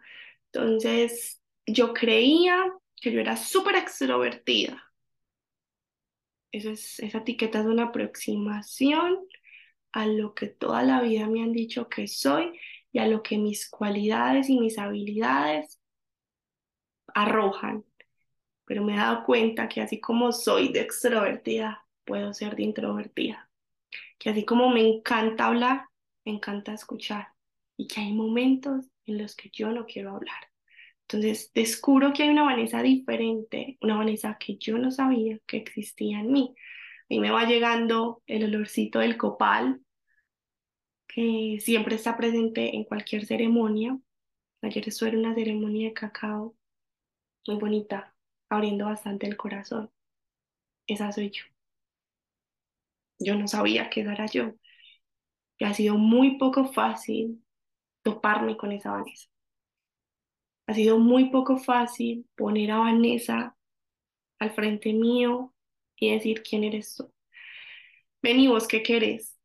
Entonces, 0.51 1.41
yo 1.65 1.93
creía 1.93 2.63
que 3.03 3.11
yo 3.11 3.19
era 3.19 3.37
súper 3.37 3.75
extrovertida 3.75 4.83
eso 6.53 6.69
es, 6.69 6.99
esa 6.99 7.17
etiqueta 7.17 7.59
es 7.59 7.65
una 7.65 7.85
aproximación 7.85 9.19
a 9.91 10.05
lo 10.05 10.33
que 10.35 10.47
toda 10.47 10.83
la 10.83 11.01
vida 11.01 11.27
me 11.27 11.41
han 11.41 11.51
dicho 11.51 11.89
que 11.89 12.07
soy 12.07 12.59
y 12.91 12.99
a 12.99 13.07
lo 13.07 13.23
que 13.23 13.37
mis 13.39 13.69
cualidades 13.69 14.49
y 14.49 14.59
mis 14.59 14.77
habilidades 14.77 15.81
arrojan. 17.13 17.83
Pero 18.65 18.83
me 18.83 18.93
he 18.93 18.97
dado 18.97 19.25
cuenta 19.25 19.67
que 19.67 19.81
así 19.81 19.99
como 19.99 20.31
soy 20.31 20.71
de 20.71 20.81
extrovertida, 20.81 21.85
puedo 22.05 22.33
ser 22.33 22.55
de 22.55 22.63
introvertida. 22.63 23.49
Que 24.19 24.29
así 24.29 24.45
como 24.45 24.69
me 24.69 24.81
encanta 24.81 25.47
hablar, 25.47 25.87
me 26.23 26.33
encanta 26.33 26.73
escuchar. 26.73 27.29
Y 27.77 27.87
que 27.87 28.01
hay 28.01 28.13
momentos 28.13 28.85
en 29.05 29.17
los 29.17 29.35
que 29.35 29.49
yo 29.51 29.69
no 29.71 29.85
quiero 29.85 30.11
hablar. 30.11 30.52
Entonces 31.07 31.51
descubro 31.53 32.13
que 32.13 32.23
hay 32.23 32.29
una 32.29 32.43
Vanessa 32.43 32.81
diferente, 32.81 33.77
una 33.81 33.97
Vanessa 33.97 34.37
que 34.39 34.57
yo 34.57 34.77
no 34.77 34.91
sabía 34.91 35.39
que 35.45 35.57
existía 35.57 36.19
en 36.19 36.31
mí. 36.31 36.55
A 36.57 37.05
mí 37.09 37.19
me 37.19 37.31
va 37.31 37.45
llegando 37.45 38.23
el 38.27 38.45
olorcito 38.45 38.99
del 38.99 39.17
copal, 39.17 39.81
que 41.07 41.57
siempre 41.59 41.95
está 41.95 42.17
presente 42.17 42.75
en 42.75 42.85
cualquier 42.85 43.25
ceremonia. 43.25 43.97
Ayer 44.61 44.87
estuve 44.87 45.09
en 45.09 45.19
una 45.19 45.35
ceremonia 45.35 45.89
de 45.89 45.93
cacao 45.93 46.55
muy 47.47 47.57
bonita, 47.57 48.15
abriendo 48.49 48.85
bastante 48.85 49.27
el 49.27 49.37
corazón. 49.37 49.91
Esa 50.87 51.11
soy 51.11 51.29
yo. 51.31 51.43
Yo 53.19 53.35
no 53.35 53.47
sabía 53.47 53.89
que 53.89 54.01
era 54.01 54.25
yo. 54.27 54.53
Y 55.57 55.65
ha 55.65 55.73
sido 55.73 55.97
muy 55.97 56.37
poco 56.37 56.71
fácil 56.73 57.43
toparme 58.03 58.57
con 58.57 58.71
esa 58.71 58.91
Vanessa. 58.91 59.32
Ha 60.67 60.73
sido 60.73 60.99
muy 60.99 61.29
poco 61.29 61.57
fácil 61.57 62.27
poner 62.35 62.71
a 62.71 62.79
Vanessa 62.79 63.55
al 64.39 64.51
frente 64.51 64.93
mío 64.93 65.53
y 65.97 66.11
decir 66.13 66.43
quién 66.43 66.63
eres 66.65 66.95
tú. 66.95 67.11
Ven 68.23 68.39
y 68.39 68.47
vos 68.47 68.67
qué 68.67 68.81
querés. 68.81 69.37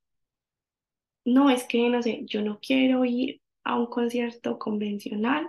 No, 1.24 1.48
es 1.48 1.62
que 1.64 1.88
no 1.90 2.02
sé, 2.02 2.22
yo 2.26 2.42
no 2.42 2.59
quiero 2.61 3.04
ir 3.04 3.40
a 3.62 3.76
un 3.78 3.87
concierto 3.87 4.59
convencional 4.59 5.48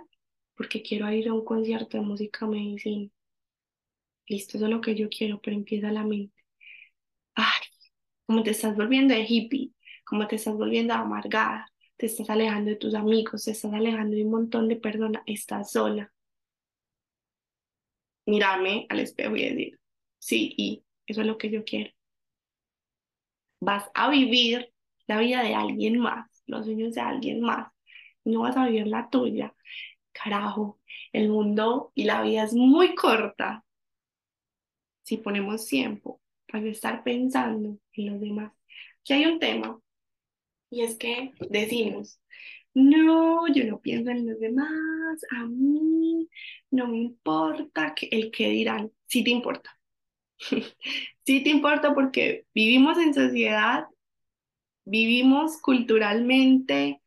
porque 0.56 0.80
quiero 0.82 1.10
ir 1.10 1.28
a 1.28 1.34
un 1.34 1.44
concierto 1.44 1.96
de 1.98 2.04
música 2.04 2.46
medicina. 2.46 3.10
Listo, 4.28 4.56
eso 4.56 4.64
es 4.66 4.70
lo 4.72 4.80
que 4.80 4.94
yo 4.94 5.08
quiero, 5.10 5.40
pero 5.42 5.56
empieza 5.56 5.90
la 5.92 6.04
mente. 6.04 6.34
Ay, 7.34 7.62
como 8.26 8.42
te 8.44 8.50
estás 8.52 8.76
volviendo 8.76 9.14
de 9.14 9.24
hippie, 9.28 9.72
como 10.04 10.26
te 10.28 10.36
estás 10.36 10.54
volviendo 10.56 10.94
amargada, 10.94 11.72
te 12.00 12.06
estás 12.06 12.30
alejando 12.30 12.70
de 12.70 12.76
tus 12.76 12.94
amigos, 12.94 13.44
te 13.44 13.50
estás 13.50 13.74
alejando 13.74 14.16
de 14.16 14.24
un 14.24 14.30
montón 14.30 14.68
de 14.68 14.76
personas, 14.76 15.22
estás 15.26 15.72
sola. 15.72 16.10
Mirarme 18.24 18.86
al 18.88 19.00
espejo 19.00 19.36
y 19.36 19.42
decir, 19.42 19.78
sí, 20.18 20.54
y 20.56 20.82
eso 21.06 21.20
es 21.20 21.26
lo 21.26 21.36
que 21.36 21.50
yo 21.50 21.62
quiero. 21.62 21.92
Vas 23.60 23.90
a 23.92 24.08
vivir 24.08 24.72
la 25.08 25.18
vida 25.18 25.42
de 25.42 25.54
alguien 25.54 25.98
más, 25.98 26.42
los 26.46 26.64
sueños 26.64 26.94
de 26.94 27.02
alguien 27.02 27.42
más, 27.42 27.70
no 28.24 28.40
vas 28.40 28.56
a 28.56 28.64
vivir 28.64 28.86
la 28.86 29.10
tuya. 29.10 29.54
Carajo, 30.12 30.80
el 31.12 31.28
mundo 31.28 31.92
y 31.94 32.04
la 32.04 32.22
vida 32.22 32.44
es 32.44 32.54
muy 32.54 32.94
corta 32.94 33.62
si 35.02 35.18
ponemos 35.18 35.66
tiempo 35.66 36.22
para 36.50 36.66
estar 36.66 37.04
pensando 37.04 37.78
en 37.92 38.06
los 38.10 38.20
demás. 38.20 38.54
Aquí 39.02 39.12
hay 39.12 39.26
un 39.26 39.38
tema 39.38 39.78
y 40.70 40.82
es 40.82 40.96
que 40.96 41.32
decimos, 41.50 42.20
no, 42.74 43.46
yo 43.52 43.64
no 43.64 43.80
pienso 43.80 44.10
en 44.10 44.26
los 44.26 44.38
demás, 44.38 45.20
a 45.30 45.44
mí 45.46 46.28
no 46.70 46.88
me 46.88 46.98
importa 46.98 47.94
que, 47.94 48.08
el 48.12 48.30
que 48.30 48.50
dirán, 48.50 48.92
sí 49.06 49.24
te 49.24 49.30
importa. 49.30 49.76
sí 51.26 51.42
te 51.42 51.50
importa 51.50 51.94
porque 51.94 52.46
vivimos 52.54 52.98
en 52.98 53.12
sociedad, 53.14 53.86
vivimos 54.84 55.58
culturalmente 55.60 57.02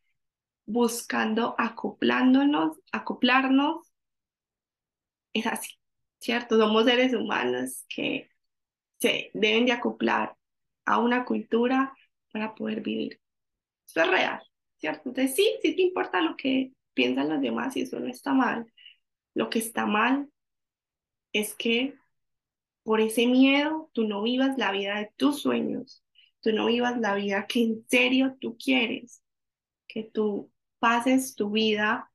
buscando 0.65 1.55
acoplándonos, 1.57 2.77
acoplarnos. 2.91 3.87
Es 5.33 5.47
así, 5.47 5.71
¿cierto? 6.19 6.57
Somos 6.57 6.85
seres 6.85 7.13
humanos 7.13 7.85
que 7.89 8.29
se 8.99 9.31
deben 9.33 9.65
de 9.65 9.71
acoplar 9.73 10.35
a 10.85 10.99
una 10.99 11.25
cultura 11.25 11.93
para 12.31 12.55
poder 12.55 12.81
vivir. 12.81 13.22
Eso 13.93 14.05
es 14.05 14.11
real, 14.11 14.41
¿cierto? 14.77 15.09
Entonces 15.09 15.35
sí, 15.35 15.47
sí 15.61 15.75
te 15.75 15.83
importa 15.83 16.19
lo 16.19 16.35
que 16.35 16.73
piensan 16.95 17.29
los 17.29 17.41
demás 17.41 17.77
y 17.77 17.81
eso 17.81 17.99
no 17.99 18.07
está 18.07 18.33
mal. 18.33 18.65
Lo 19.35 19.51
que 19.51 19.59
está 19.59 19.85
mal 19.85 20.29
es 21.31 21.53
que 21.53 21.93
por 22.81 23.01
ese 23.01 23.27
miedo 23.27 23.91
tú 23.93 24.07
no 24.07 24.23
vivas 24.23 24.57
la 24.57 24.71
vida 24.71 24.97
de 24.97 25.11
tus 25.15 25.41
sueños, 25.41 26.03
tú 26.41 26.53
no 26.53 26.65
vivas 26.65 26.99
la 26.99 27.13
vida 27.13 27.45
que 27.47 27.61
en 27.61 27.85
serio 27.87 28.35
tú 28.41 28.57
quieres, 28.57 29.21
que 29.87 30.03
tú 30.03 30.51
pases 30.79 31.35
tu 31.35 31.51
vida 31.51 32.11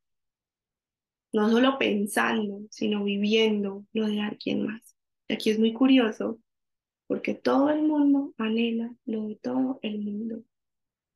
no 1.33 1.49
solo 1.49 1.79
pensando, 1.79 2.63
sino 2.71 3.05
viviendo 3.05 3.87
lo 3.93 4.09
de 4.09 4.21
alguien 4.21 4.67
más. 4.67 4.97
Y 5.29 5.35
aquí 5.35 5.51
es 5.51 5.61
muy 5.61 5.73
curioso, 5.73 6.41
porque 7.07 7.35
todo 7.35 7.71
el 7.71 7.83
mundo 7.83 8.35
anhela 8.37 8.93
lo 9.05 9.29
de 9.29 9.37
todo 9.37 9.79
el 9.83 10.01
mundo. 10.01 10.43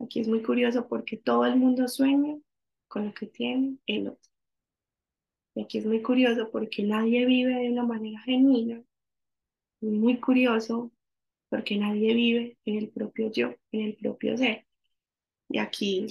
Aquí 0.02 0.20
es 0.20 0.28
muy 0.28 0.42
curioso 0.42 0.88
porque 0.88 1.16
todo 1.16 1.46
el 1.46 1.56
mundo 1.56 1.86
sueña 1.86 2.36
con 2.88 3.06
lo 3.06 3.14
que 3.14 3.26
tiene 3.26 3.78
el 3.86 4.08
otro. 4.08 4.30
Aquí 5.56 5.78
es 5.78 5.86
muy 5.86 6.02
curioso 6.02 6.50
porque 6.50 6.82
nadie 6.82 7.24
vive 7.24 7.54
de 7.54 7.70
una 7.70 7.84
manera 7.84 8.20
genuina. 8.20 8.82
Muy 9.80 10.18
curioso 10.18 10.90
porque 11.48 11.76
nadie 11.76 12.14
vive 12.14 12.58
en 12.64 12.78
el 12.78 12.88
propio 12.88 13.30
yo, 13.30 13.54
en 13.70 13.80
el 13.82 13.96
propio 13.96 14.36
ser. 14.36 14.66
Y 15.48 15.58
aquí 15.58 16.06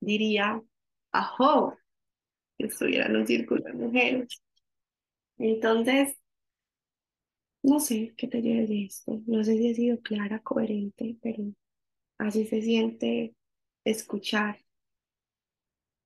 diría, 0.00 0.62
ajo, 1.12 1.76
que 2.56 2.66
estuviera 2.66 3.06
en 3.06 3.16
un 3.16 3.26
círculo 3.26 3.62
de 3.64 3.72
mujeres. 3.72 4.42
Entonces, 5.36 6.16
no 7.62 7.80
sé 7.80 8.14
qué 8.16 8.28
te 8.28 8.40
lleves 8.40 8.68
de 8.68 8.84
esto. 8.84 9.20
No 9.26 9.44
sé 9.44 9.56
si 9.56 9.68
he 9.68 9.74
sido 9.74 10.00
clara, 10.00 10.40
coherente, 10.40 11.16
pero 11.20 11.44
Así 12.18 12.46
se 12.46 12.62
siente 12.62 13.34
escuchar 13.84 14.64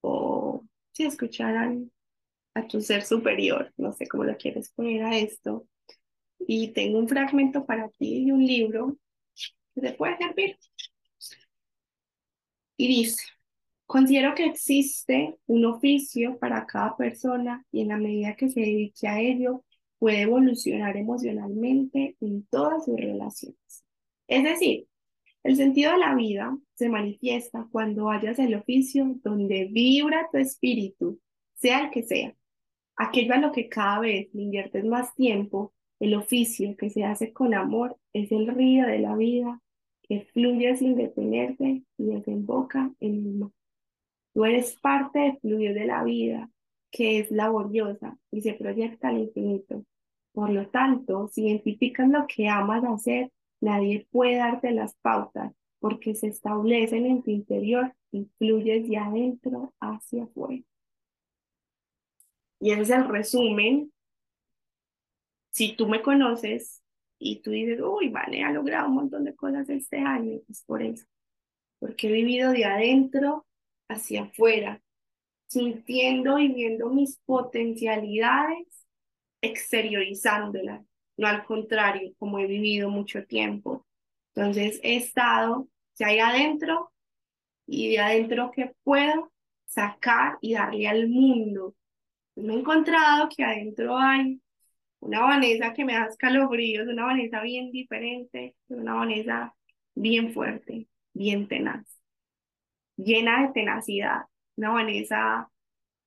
o 0.00 0.64
si 0.92 1.04
escuchar 1.04 1.56
a, 2.54 2.66
tu 2.68 2.80
ser 2.80 3.04
superior, 3.04 3.72
no 3.76 3.92
sé 3.92 4.08
cómo 4.08 4.24
lo 4.24 4.36
quieres 4.36 4.70
poner 4.72 5.04
a 5.04 5.16
esto. 5.16 5.68
Y 6.40 6.72
tengo 6.72 6.98
un 6.98 7.08
fragmento 7.08 7.64
para 7.64 7.88
ti 7.90 8.24
y 8.24 8.30
un 8.32 8.44
libro 8.44 8.96
que 9.74 9.80
te 9.80 9.92
puede 9.92 10.16
servir. 10.18 10.58
Y 12.76 12.88
dice, 12.88 13.22
considero 13.86 14.34
que 14.34 14.46
existe 14.46 15.36
un 15.46 15.66
oficio 15.66 16.38
para 16.38 16.66
cada 16.66 16.96
persona 16.96 17.64
y 17.70 17.82
en 17.82 17.88
la 17.88 17.96
medida 17.96 18.34
que 18.36 18.48
se 18.48 18.60
dedique 18.60 19.06
a 19.06 19.20
ello, 19.20 19.64
puede 19.98 20.22
evolucionar 20.22 20.96
emocionalmente 20.96 22.16
en 22.20 22.44
todas 22.46 22.84
sus 22.84 22.96
relaciones. 22.96 23.84
Es 24.26 24.44
decir, 24.44 24.86
el 25.42 25.56
sentido 25.56 25.92
de 25.92 25.98
la 25.98 26.14
vida 26.14 26.56
se 26.74 26.88
manifiesta 26.88 27.66
cuando 27.70 28.10
hayas 28.10 28.38
el 28.38 28.54
oficio 28.54 29.16
donde 29.22 29.66
vibra 29.66 30.28
tu 30.30 30.38
espíritu, 30.38 31.20
sea 31.54 31.84
el 31.84 31.90
que 31.90 32.02
sea. 32.02 32.34
Aquello 32.96 33.34
a 33.34 33.38
lo 33.38 33.52
que 33.52 33.68
cada 33.68 34.00
vez 34.00 34.28
le 34.34 34.42
inviertes 34.42 34.84
más 34.84 35.14
tiempo, 35.14 35.72
el 36.00 36.14
oficio 36.14 36.76
que 36.76 36.90
se 36.90 37.04
hace 37.04 37.32
con 37.32 37.54
amor, 37.54 37.96
es 38.12 38.30
el 38.32 38.48
río 38.48 38.86
de 38.86 38.98
la 38.98 39.16
vida 39.16 39.60
que 40.02 40.22
fluye 40.32 40.74
sin 40.76 40.96
detenerse 40.96 41.82
y 41.96 42.04
desemboca 42.04 42.92
en 43.00 43.14
el 43.14 43.34
mar. 43.34 43.50
Tú 44.32 44.44
eres 44.44 44.76
parte 44.80 45.18
del 45.18 45.38
fluir 45.38 45.74
de 45.74 45.86
la 45.86 46.02
vida, 46.04 46.50
que 46.90 47.20
es 47.20 47.30
laboriosa 47.30 48.16
y 48.30 48.40
se 48.40 48.54
proyecta 48.54 49.08
al 49.08 49.18
infinito. 49.18 49.84
Por 50.32 50.50
lo 50.50 50.68
tanto, 50.68 51.28
si 51.28 51.46
identificas 51.46 52.08
lo 52.08 52.26
que 52.26 52.48
amas 52.48 52.84
hacer, 52.84 53.30
Nadie 53.60 54.06
puede 54.10 54.36
darte 54.36 54.70
las 54.70 54.94
pautas 54.96 55.52
porque 55.80 56.14
se 56.14 56.28
establecen 56.28 57.06
en 57.06 57.22
tu 57.22 57.30
interior 57.30 57.94
y 58.10 58.28
fluyen 58.38 58.88
de 58.88 58.96
adentro 58.96 59.74
hacia 59.80 60.24
afuera. 60.24 60.62
Y 62.60 62.72
ese 62.72 62.82
es 62.82 62.90
el 62.90 63.08
resumen. 63.08 63.92
Si 65.50 65.76
tú 65.76 65.88
me 65.88 66.02
conoces 66.02 66.82
y 67.18 67.40
tú 67.40 67.50
dices, 67.50 67.80
uy, 67.80 68.08
Vane 68.08 68.44
ha 68.44 68.52
logrado 68.52 68.88
un 68.88 68.94
montón 68.94 69.24
de 69.24 69.34
cosas 69.34 69.68
este 69.68 69.98
año, 69.98 70.40
es 70.48 70.62
por 70.64 70.82
eso. 70.82 71.06
Porque 71.78 72.08
he 72.08 72.12
vivido 72.12 72.52
de 72.52 72.64
adentro 72.64 73.46
hacia 73.88 74.22
afuera, 74.24 74.82
sintiendo 75.46 76.38
y 76.38 76.48
viendo 76.48 76.90
mis 76.90 77.18
potencialidades, 77.24 78.66
exteriorizándolas 79.40 80.87
no 81.18 81.28
al 81.28 81.44
contrario, 81.44 82.14
como 82.18 82.38
he 82.38 82.46
vivido 82.46 82.88
mucho 82.90 83.26
tiempo. 83.26 83.86
Entonces 84.34 84.80
he 84.82 84.96
estado, 84.96 85.68
si 85.94 86.04
hay 86.04 86.20
adentro, 86.20 86.92
y 87.66 87.90
de 87.90 87.98
adentro 87.98 88.50
que 88.50 88.72
puedo 88.82 89.30
sacar 89.66 90.38
y 90.40 90.54
darle 90.54 90.88
al 90.88 91.08
mundo. 91.08 91.74
Me 92.36 92.54
he 92.54 92.58
encontrado 92.58 93.28
que 93.28 93.44
adentro 93.44 93.98
hay 93.98 94.40
una 95.00 95.20
Vanessa 95.20 95.74
que 95.74 95.84
me 95.84 95.94
da 95.94 96.06
escalofríos, 96.06 96.88
una 96.88 97.04
Vanessa 97.04 97.42
bien 97.42 97.70
diferente, 97.70 98.56
una 98.68 98.94
Vanessa 98.94 99.54
bien 99.94 100.32
fuerte, 100.32 100.88
bien 101.12 101.48
tenaz, 101.48 101.84
llena 102.96 103.42
de 103.42 103.52
tenacidad, 103.52 104.22
una 104.56 104.70
Vanessa 104.70 105.50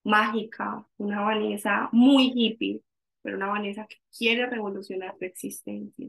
mágica, 0.03 0.85
una 0.97 1.21
Vanessa 1.21 1.89
muy 1.91 2.31
hippie, 2.33 2.81
pero 3.21 3.37
una 3.37 3.47
Vanessa 3.47 3.87
que 3.87 3.97
quiere 4.17 4.45
revolucionar 4.45 5.15
su 5.17 5.25
existencia. 5.25 6.07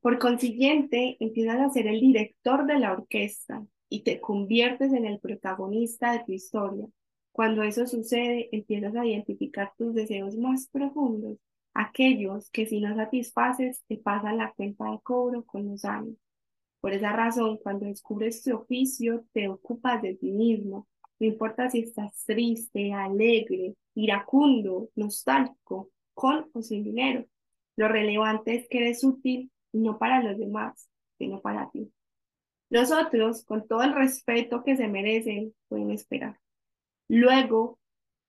Por 0.00 0.18
consiguiente, 0.18 1.16
empiezas 1.20 1.58
a 1.60 1.70
ser 1.70 1.86
el 1.86 2.00
director 2.00 2.66
de 2.66 2.78
la 2.78 2.92
orquesta 2.92 3.66
y 3.88 4.02
te 4.02 4.20
conviertes 4.20 4.92
en 4.92 5.06
el 5.06 5.18
protagonista 5.18 6.12
de 6.12 6.24
tu 6.24 6.32
historia. 6.32 6.86
Cuando 7.32 7.62
eso 7.62 7.86
sucede, 7.86 8.48
empiezas 8.52 8.94
a 8.96 9.06
identificar 9.06 9.72
tus 9.76 9.94
deseos 9.94 10.36
más 10.36 10.68
profundos, 10.68 11.38
aquellos 11.74 12.50
que 12.50 12.66
si 12.66 12.80
no 12.80 12.94
satisfaces 12.94 13.82
te 13.88 13.96
pasan 13.96 14.38
la 14.38 14.52
cuenta 14.52 14.90
de 14.90 14.98
cobro 15.02 15.44
con 15.44 15.68
los 15.68 15.84
años. 15.84 16.16
Por 16.80 16.92
esa 16.92 17.12
razón, 17.12 17.58
cuando 17.58 17.86
descubres 17.86 18.42
tu 18.42 18.54
oficio, 18.54 19.24
te 19.32 19.48
ocupas 19.48 20.00
de 20.02 20.14
ti 20.14 20.32
mismo. 20.32 20.86
No 21.18 21.26
importa 21.26 21.68
si 21.68 21.80
estás 21.80 22.24
triste, 22.24 22.92
alegre, 22.92 23.74
iracundo, 23.94 24.90
nostálgico, 24.94 25.90
con 26.14 26.48
o 26.52 26.62
sin 26.62 26.84
dinero. 26.84 27.26
Lo 27.76 27.88
relevante 27.88 28.54
es 28.54 28.68
que 28.68 28.78
eres 28.78 29.04
útil 29.04 29.50
no 29.72 29.98
para 29.98 30.22
los 30.22 30.38
demás, 30.38 30.88
sino 31.18 31.40
para 31.40 31.70
ti. 31.70 31.92
Los 32.70 32.92
otros, 32.92 33.44
con 33.44 33.66
todo 33.66 33.82
el 33.82 33.94
respeto 33.94 34.62
que 34.62 34.76
se 34.76 34.88
merecen, 34.88 35.54
pueden 35.68 35.90
esperar. 35.90 36.38
Luego, 37.08 37.78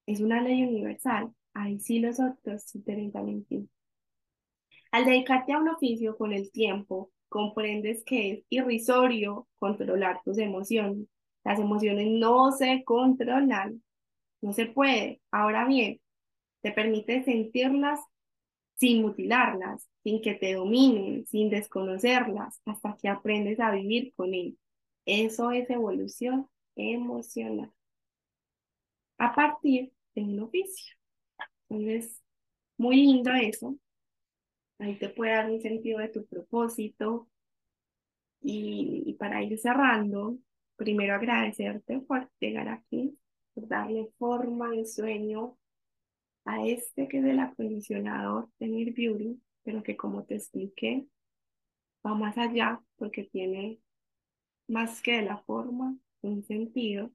es 0.05 0.21
una 0.21 0.41
ley 0.41 0.63
universal. 0.63 1.33
Ahí 1.53 1.79
sí 1.79 1.99
los 1.99 2.19
otros 2.19 2.63
se 2.63 2.77
interesan. 2.77 3.45
Al 4.91 5.05
dedicarte 5.05 5.53
a 5.53 5.59
un 5.59 5.69
oficio 5.69 6.17
con 6.17 6.33
el 6.33 6.51
tiempo, 6.51 7.11
comprendes 7.27 8.03
que 8.03 8.31
es 8.31 8.43
irrisorio 8.49 9.47
controlar 9.59 10.21
tus 10.23 10.37
emociones. 10.37 11.07
Las 11.43 11.59
emociones 11.59 12.07
no 12.09 12.51
se 12.51 12.83
controlan, 12.83 13.83
no 14.41 14.53
se 14.53 14.65
puede. 14.67 15.21
Ahora 15.31 15.65
bien, 15.67 15.99
te 16.61 16.71
permite 16.71 17.23
sentirlas 17.23 17.99
sin 18.75 19.01
mutilarlas, 19.01 19.89
sin 20.03 20.21
que 20.21 20.35
te 20.35 20.53
dominen, 20.53 21.25
sin 21.27 21.49
desconocerlas, 21.49 22.61
hasta 22.65 22.95
que 23.01 23.09
aprendes 23.09 23.59
a 23.59 23.71
vivir 23.71 24.13
con 24.15 24.33
ellas. 24.33 24.57
Eso 25.05 25.51
es 25.51 25.69
evolución 25.69 26.47
emocional. 26.75 27.71
A 29.17 29.35
partir 29.35 29.91
de 30.15 30.23
un 30.23 30.39
oficio. 30.39 30.95
Entonces, 31.69 32.21
muy 32.77 32.95
lindo 32.97 33.31
eso. 33.33 33.77
Ahí 34.79 34.97
te 34.97 35.09
puede 35.09 35.33
dar 35.33 35.51
un 35.51 35.61
sentido 35.61 35.99
de 35.99 36.07
tu 36.09 36.25
propósito. 36.25 37.27
Y 38.41 39.13
para 39.19 39.43
ir 39.43 39.57
cerrando, 39.59 40.37
primero 40.80 41.13
agradecerte 41.13 41.99
por 41.99 42.32
llegar 42.39 42.69
aquí, 42.69 43.19
por 43.53 43.67
darle 43.67 44.07
forma 44.17 44.71
al 44.71 44.88
sueño 44.88 45.57
a 46.45 46.65
este 46.65 47.07
que 47.09 47.19
es 47.19 47.25
el 47.25 47.39
acondicionador 47.39 48.49
de 48.59 48.67
Mir 48.69 48.93
Beauty, 48.93 49.39
pero 49.63 49.84
que 49.84 49.97
como 49.97 50.23
te 50.23 50.36
expliqué, 50.36 51.05
va 52.03 52.15
más 52.15 52.38
allá 52.38 52.82
porque 52.95 53.25
tiene 53.25 53.80
más 54.67 55.01
que 55.01 55.21
la 55.21 55.38
forma, 55.39 55.97
un 56.21 56.43
sentido. 56.43 57.11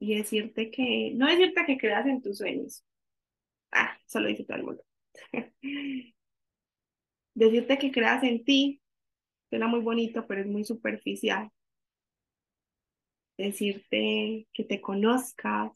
Y 0.00 0.16
decirte 0.16 0.70
que, 0.70 1.12
no 1.14 1.26
decirte 1.28 1.64
que 1.66 1.78
creas 1.78 2.06
en 2.06 2.20
tus 2.20 2.38
sueños. 2.38 2.84
Ah, 3.70 3.96
solo 4.06 4.28
dice 4.28 4.44
todo 4.44 4.56
el 4.56 4.64
mundo. 4.64 4.84
decirte 7.34 7.78
que 7.78 7.92
creas 7.92 8.24
en 8.24 8.44
ti 8.44 8.82
suena 9.48 9.68
muy 9.68 9.80
bonito, 9.80 10.26
pero 10.26 10.40
es 10.40 10.46
muy 10.48 10.64
superficial. 10.64 11.50
Decirte 13.36 14.46
que 14.52 14.64
te 14.64 14.80
conozcas, 14.80 15.72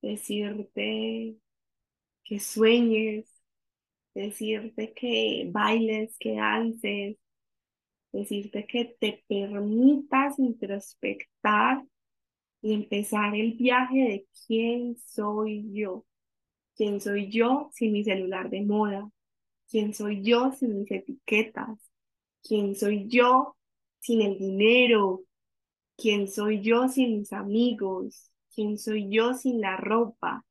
decirte 0.00 1.36
que 2.24 2.40
sueñes, 2.40 3.30
decirte 4.14 4.92
que 4.94 5.48
bailes, 5.50 6.16
que 6.18 6.36
dances, 6.36 7.18
decirte 8.12 8.66
que 8.66 8.96
te 8.98 9.24
permitas 9.28 10.38
introspectar 10.38 11.84
y 12.62 12.72
empezar 12.72 13.34
el 13.36 13.52
viaje 13.54 13.98
de 13.98 14.26
quién 14.46 14.96
soy 14.96 15.70
yo. 15.72 16.04
¿Quién 16.74 17.00
soy 17.00 17.30
yo 17.30 17.70
sin 17.74 17.92
mi 17.92 18.04
celular 18.04 18.50
de 18.50 18.62
moda? 18.62 19.10
¿Quién 19.68 19.94
soy 19.94 20.22
yo 20.22 20.52
sin 20.52 20.78
mis 20.78 20.90
etiquetas? 20.90 21.78
¿Quién 22.42 22.74
soy 22.74 23.08
yo 23.08 23.56
sin 24.00 24.22
el 24.22 24.38
dinero? 24.38 25.25
¿Quién 25.96 26.28
soy 26.28 26.60
yo 26.60 26.88
sin 26.88 27.18
mis 27.18 27.32
amigos? 27.32 28.30
¿Quién 28.54 28.78
soy 28.78 29.08
yo 29.08 29.32
sin 29.34 29.60
la 29.60 29.76
ropa? 29.76 30.44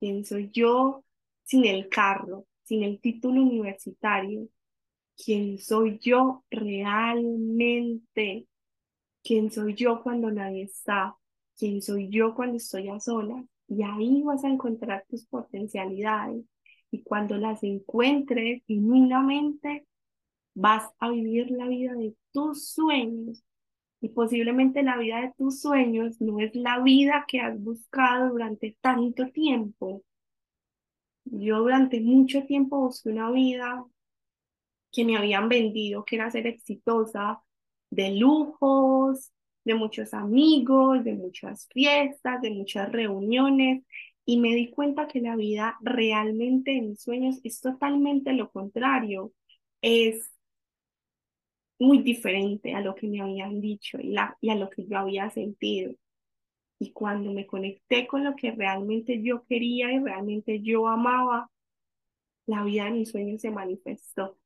¿Quién 0.00 0.24
soy 0.24 0.50
yo 0.52 1.04
sin 1.44 1.64
el 1.66 1.88
carro, 1.88 2.46
sin 2.64 2.82
el 2.82 3.00
título 3.00 3.42
universitario? 3.42 4.48
¿Quién 5.16 5.58
soy 5.58 5.98
yo 6.00 6.44
realmente? 6.50 8.48
¿Quién 9.22 9.52
soy 9.52 9.74
yo 9.74 10.02
cuando 10.02 10.32
nadie 10.32 10.64
está? 10.64 11.16
¿Quién 11.56 11.80
soy 11.80 12.08
yo 12.10 12.34
cuando 12.34 12.56
estoy 12.56 12.88
a 12.88 12.98
solas? 12.98 13.44
Y 13.68 13.84
ahí 13.84 14.22
vas 14.24 14.42
a 14.44 14.48
encontrar 14.48 15.04
tus 15.08 15.26
potencialidades. 15.26 16.44
Y 16.90 17.02
cuando 17.04 17.36
las 17.38 17.62
encuentres 17.62 18.62
genuinamente, 18.66 19.86
vas 20.54 20.90
a 20.98 21.10
vivir 21.10 21.52
la 21.52 21.68
vida 21.68 21.94
de 21.94 22.16
tus 22.32 22.68
sueños 22.72 23.44
y 24.02 24.08
posiblemente 24.08 24.82
la 24.82 24.98
vida 24.98 25.20
de 25.20 25.32
tus 25.38 25.60
sueños 25.60 26.20
no 26.20 26.40
es 26.40 26.54
la 26.56 26.80
vida 26.80 27.24
que 27.28 27.40
has 27.40 27.58
buscado 27.62 28.30
durante 28.30 28.76
tanto 28.80 29.30
tiempo. 29.30 30.02
Yo 31.24 31.60
durante 31.60 32.00
mucho 32.00 32.44
tiempo 32.44 32.80
busqué 32.80 33.10
una 33.10 33.30
vida 33.30 33.86
que 34.90 35.04
me 35.04 35.16
habían 35.16 35.48
vendido, 35.48 36.04
que 36.04 36.16
era 36.16 36.30
ser 36.32 36.48
exitosa, 36.48 37.42
de 37.90 38.16
lujos, 38.16 39.30
de 39.64 39.76
muchos 39.76 40.12
amigos, 40.14 41.04
de 41.04 41.14
muchas 41.14 41.68
fiestas, 41.68 42.42
de 42.42 42.50
muchas 42.50 42.90
reuniones, 42.90 43.84
y 44.24 44.40
me 44.40 44.56
di 44.56 44.70
cuenta 44.70 45.06
que 45.06 45.20
la 45.20 45.36
vida 45.36 45.76
realmente 45.80 46.76
en 46.76 46.90
mis 46.90 47.02
sueños 47.02 47.38
es 47.44 47.60
totalmente 47.60 48.32
lo 48.32 48.50
contrario. 48.50 49.32
Es 49.80 50.32
muy 51.82 51.98
diferente 51.98 52.74
a 52.74 52.80
lo 52.80 52.94
que 52.94 53.08
me 53.08 53.20
habían 53.20 53.60
dicho 53.60 53.98
y, 54.00 54.10
la, 54.12 54.36
y 54.40 54.50
a 54.50 54.54
lo 54.54 54.70
que 54.70 54.86
yo 54.86 54.98
había 54.98 55.28
sentido. 55.30 55.94
Y 56.78 56.92
cuando 56.92 57.32
me 57.32 57.46
conecté 57.46 58.06
con 58.06 58.22
lo 58.24 58.36
que 58.36 58.52
realmente 58.52 59.20
yo 59.20 59.44
quería 59.44 59.92
y 59.92 59.98
realmente 59.98 60.60
yo 60.62 60.86
amaba, 60.86 61.50
la 62.46 62.64
vida 62.64 62.84
de 62.84 62.92
mis 62.92 63.10
sueños 63.10 63.40
se 63.40 63.50
manifestó. 63.50 64.38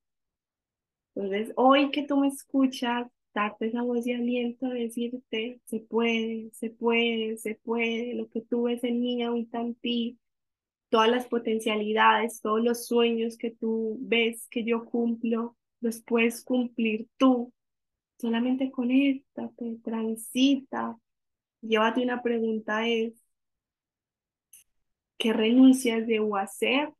Entonces, 1.14 1.52
hoy 1.56 1.90
que 1.90 2.04
tú 2.04 2.16
me 2.16 2.28
escuchas, 2.28 3.06
darte 3.34 3.66
esa 3.66 3.82
voz 3.82 4.04
de 4.04 4.14
aliento, 4.14 4.68
decirte, 4.68 5.60
se 5.64 5.80
puede, 5.80 6.50
se 6.52 6.70
puede, 6.70 7.36
se 7.36 7.54
puede, 7.56 8.14
lo 8.14 8.28
que 8.28 8.40
tú 8.40 8.64
ves 8.64 8.82
en 8.82 9.00
mí 9.00 9.22
ahorita 9.22 9.60
en 9.60 9.74
ti, 9.74 10.18
todas 10.88 11.10
las 11.10 11.26
potencialidades, 11.26 12.40
todos 12.40 12.62
los 12.62 12.86
sueños 12.86 13.36
que 13.36 13.50
tú 13.50 13.98
ves 14.00 14.46
que 14.48 14.64
yo 14.64 14.86
cumplo, 14.86 15.54
los 15.86 16.02
puedes 16.02 16.42
cumplir 16.44 17.08
tú. 17.16 17.52
Solamente 18.18 18.70
conéctate, 18.70 19.78
transita. 19.84 20.98
Llévate 21.62 22.02
una 22.02 22.22
pregunta 22.22 22.86
es, 22.88 23.14
¿qué 25.18 25.32
renuncias 25.32 26.06
debo 26.06 26.36
hacer 26.36 26.92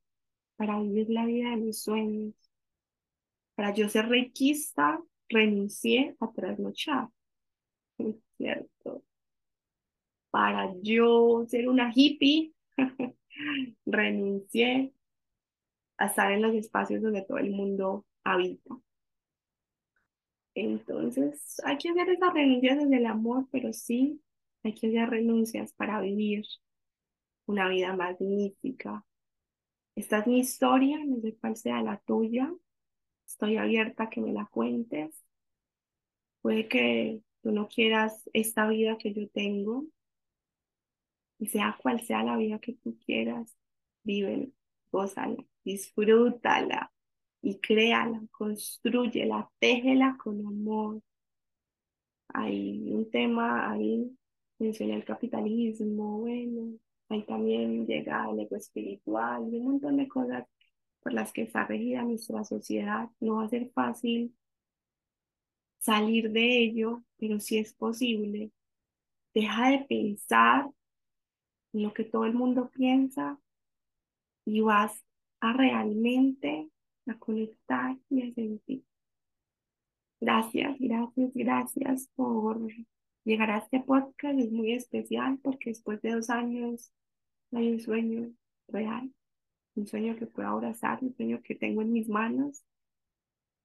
para 0.57 0.81
vivir 0.81 1.11
la 1.11 1.27
vida 1.27 1.51
de 1.51 1.57
mis 1.57 1.83
sueños? 1.83 2.35
Para 3.57 3.75
yo 3.75 3.89
ser 3.89 4.09
requista, 4.09 5.03
renuncié 5.29 6.17
a 6.21 6.31
trasnochar. 6.31 7.09
Es 7.99 8.17
cierto. 8.37 9.03
Para 10.31 10.75
yo 10.83 11.45
ser 11.49 11.69
una 11.69 11.91
hippie, 11.95 12.53
renuncié 13.87 14.93
a 15.99 16.07
estar 16.07 16.31
en 16.31 16.43
los 16.43 16.55
espacios 16.55 17.03
donde 17.03 17.23
todo 17.23 17.39
el 17.39 17.51
mundo 17.51 18.05
habita. 18.27 18.77
Entonces, 20.55 21.61
hay 21.65 21.77
que 21.79 21.91
hacer 21.91 22.09
esas 22.11 22.33
renuncias 22.33 22.79
desde 22.79 22.97
el 22.97 23.07
amor, 23.07 23.47
pero 23.53 23.73
sí 23.73 24.21
hay 24.63 24.75
que 24.75 24.89
hacer 24.89 25.11
renuncias 25.11 25.73
para 25.75 26.01
vivir 26.01 26.45
una 27.47 27.69
vida 27.69 27.95
magnífica. 27.95 29.05
Esta 29.95 30.19
es 30.19 30.27
mi 30.27 30.41
historia, 30.41 30.99
no 31.05 31.21
sé 31.21 31.37
cuál 31.37 31.57
sea 31.57 31.83
la 31.83 31.99
tuya. 31.99 32.53
Estoy 33.27 33.57
abierta 33.59 34.05
a 34.05 34.11
que 34.11 34.21
me 34.21 34.33
la 34.33 34.47
cuentes. 34.47 35.23
Puede 36.41 36.69
que 36.69 37.23
tú 37.43 37.53
no 37.53 37.69
quieras 37.69 38.29
esta 38.33 38.67
vida 38.67 38.99
que 38.99 39.13
yo 39.13 39.29
tengo, 39.29 39.85
y 41.39 41.47
sea 41.49 41.77
cual 41.81 42.01
sea 42.01 42.23
la 42.23 42.37
vida 42.37 42.59
que 42.59 42.73
tú 42.75 42.99
quieras, 43.05 43.57
vive, 44.03 44.53
gózala, 44.91 45.45
disfrútala 45.65 46.93
y 47.43 47.59
créala, 47.59 48.23
construyela, 48.31 49.51
téjela 49.59 50.17
con 50.23 50.47
amor. 50.47 51.01
Hay 52.29 52.93
un 52.93 53.11
tema 53.11 53.71
ahí, 53.71 54.17
mencioné 54.59 54.97
el 54.97 55.05
capitalismo, 55.05 56.21
bueno, 56.21 56.79
ahí 57.09 57.25
también 57.25 57.87
llega 57.87 58.29
el 58.31 58.41
ego 58.41 58.57
espiritual, 58.57 59.43
un 59.43 59.65
montón 59.65 59.97
de 59.97 60.09
cosas 60.09 60.45
por 61.01 61.13
las 61.13 61.33
que 61.33 61.43
está 61.43 61.65
regida 61.65 62.03
nuestra 62.03 62.45
sociedad. 62.45 63.09
No 63.21 63.37
va 63.37 63.45
a 63.45 63.49
ser 63.49 63.71
fácil 63.73 64.35
salir 65.79 66.31
de 66.33 66.65
ello, 66.65 67.05
pero 67.17 67.39
si 67.41 67.59
es 67.59 67.73
posible. 67.75 68.51
Deja 69.33 69.71
de 69.71 69.85
pensar 69.89 70.69
en 71.73 71.83
lo 71.83 71.93
que 71.93 72.05
todo 72.05 72.25
el 72.25 72.35
mundo 72.35 72.71
piensa 72.71 73.39
y 74.45 74.61
vas 74.63 75.05
a 75.41 75.53
realmente 75.53 76.71
a 77.07 77.19
conectar 77.19 77.97
y 78.11 78.23
a 78.23 78.35
sentir. 78.35 78.85
Gracias, 80.21 80.77
gracias, 80.79 81.33
gracias 81.35 82.09
por 82.15 82.61
llegar 83.25 83.51
a 83.51 83.59
este 83.59 83.81
podcast. 83.81 84.39
Es 84.39 84.51
muy 84.51 84.73
especial 84.73 85.39
porque 85.43 85.71
después 85.71 86.01
de 86.03 86.13
dos 86.13 86.31
años 86.31 86.91
hay 87.53 87.73
un 87.73 87.81
sueño 87.81 88.33
real, 88.69 89.13
un 89.75 89.87
sueño 89.87 90.17
que 90.17 90.27
puedo 90.27 90.49
abrazar, 90.49 90.99
un 91.03 91.15
sueño 91.15 91.41
que 91.43 91.55
tengo 91.55 91.83
en 91.83 91.93
mis 91.93 92.09
manos. 92.09 92.63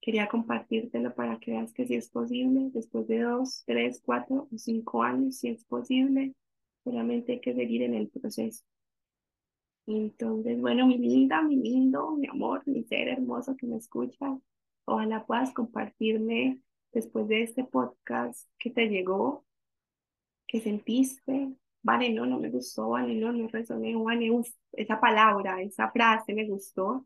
Quería 0.01 0.27
compartírtelo 0.27 1.13
para 1.13 1.39
que 1.39 1.51
veas 1.51 1.73
que 1.73 1.85
si 1.85 1.95
es 1.95 2.09
posible, 2.09 2.69
después 2.73 3.07
de 3.07 3.19
dos, 3.21 3.63
tres, 3.65 4.01
cuatro 4.03 4.47
o 4.51 4.57
cinco 4.57 5.03
años, 5.03 5.37
si 5.37 5.49
es 5.49 5.63
posible, 5.63 6.33
solamente 6.83 7.33
hay 7.33 7.39
que 7.39 7.53
seguir 7.53 7.83
en 7.83 7.93
el 7.93 8.09
proceso. 8.09 8.63
Entonces, 9.87 10.59
bueno, 10.61 10.87
mi 10.87 10.97
linda, 10.97 11.41
mi 11.41 11.55
lindo, 11.57 12.11
mi 12.11 12.27
amor, 12.27 12.63
mi 12.65 12.83
ser 12.83 13.07
hermoso 13.09 13.55
que 13.57 13.67
me 13.67 13.77
escucha, 13.77 14.37
ojalá 14.85 15.25
puedas 15.25 15.53
compartirme 15.53 16.61
después 16.93 17.27
de 17.27 17.43
este 17.43 17.63
podcast 17.63 18.47
que 18.59 18.69
te 18.71 18.87
llegó, 18.87 19.45
que 20.47 20.61
sentiste. 20.61 21.53
Vale, 21.83 22.13
no, 22.13 22.25
no 22.27 22.39
me 22.39 22.49
gustó, 22.49 22.89
vale, 22.89 23.15
no, 23.15 23.31
no 23.33 23.47
resoné, 23.47 23.95
vale, 23.95 24.29
uf, 24.31 24.47
esa 24.73 24.99
palabra, 24.99 25.61
esa 25.61 25.91
frase 25.91 26.33
me 26.33 26.47
gustó. 26.47 27.05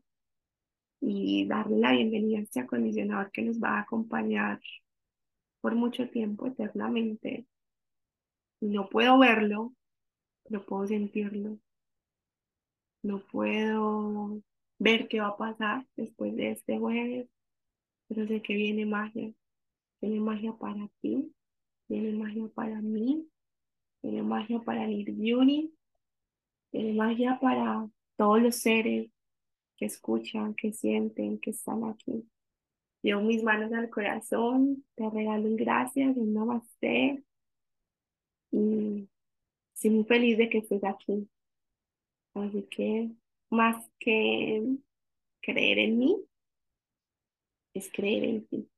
Y 1.00 1.46
darle 1.46 1.78
la 1.78 1.92
bienvenida 1.92 2.38
a 2.38 2.42
este 2.42 2.60
acondicionador 2.60 3.30
que 3.30 3.42
nos 3.42 3.60
va 3.60 3.78
a 3.78 3.80
acompañar 3.82 4.60
por 5.60 5.74
mucho 5.74 6.08
tiempo, 6.10 6.46
eternamente. 6.46 7.46
No 8.60 8.88
puedo 8.88 9.18
verlo, 9.18 9.74
pero 10.44 10.64
puedo 10.64 10.86
sentirlo 10.86 11.58
no 13.02 13.20
puedo 13.30 14.40
ver 14.78 15.08
qué 15.08 15.20
va 15.20 15.28
a 15.28 15.36
pasar 15.36 15.86
después 15.96 16.34
de 16.36 16.52
este 16.52 16.78
jueves, 16.78 17.28
pero 18.08 18.26
sé 18.26 18.42
que 18.42 18.54
viene 18.54 18.86
magia. 18.86 19.32
Viene 20.00 20.20
magia 20.20 20.52
para 20.52 20.88
ti, 21.00 21.32
viene 21.88 22.12
magia 22.12 22.48
para 22.54 22.80
mí, 22.82 23.26
viene 24.02 24.22
magia 24.22 24.60
para 24.60 24.86
Nirjuni, 24.86 25.72
viene 26.72 26.92
magia 26.92 27.38
para 27.40 27.88
todos 28.16 28.42
los 28.42 28.56
seres 28.56 29.10
que 29.76 29.86
escuchan, 29.86 30.54
que 30.54 30.72
sienten, 30.72 31.38
que 31.38 31.50
están 31.50 31.84
aquí. 31.84 32.28
Llevo 33.02 33.22
mis 33.22 33.42
manos 33.42 33.72
al 33.72 33.88
corazón, 33.90 34.84
te 34.94 35.08
regalo 35.08 35.48
un 35.48 35.56
gracias, 35.56 36.16
un 36.16 36.34
namaste 36.34 37.22
y 38.50 39.08
estoy 39.74 39.90
muy 39.90 40.04
feliz 40.04 40.38
de 40.38 40.48
que 40.48 40.58
estés 40.58 40.82
aquí. 40.84 41.28
Así 42.36 42.66
que 42.70 43.10
más 43.48 43.88
que 43.98 44.62
creer 45.40 45.78
en 45.78 45.98
mí, 45.98 46.16
es 47.72 47.90
creer 47.90 48.24
en 48.24 48.46
ti. 48.46 48.68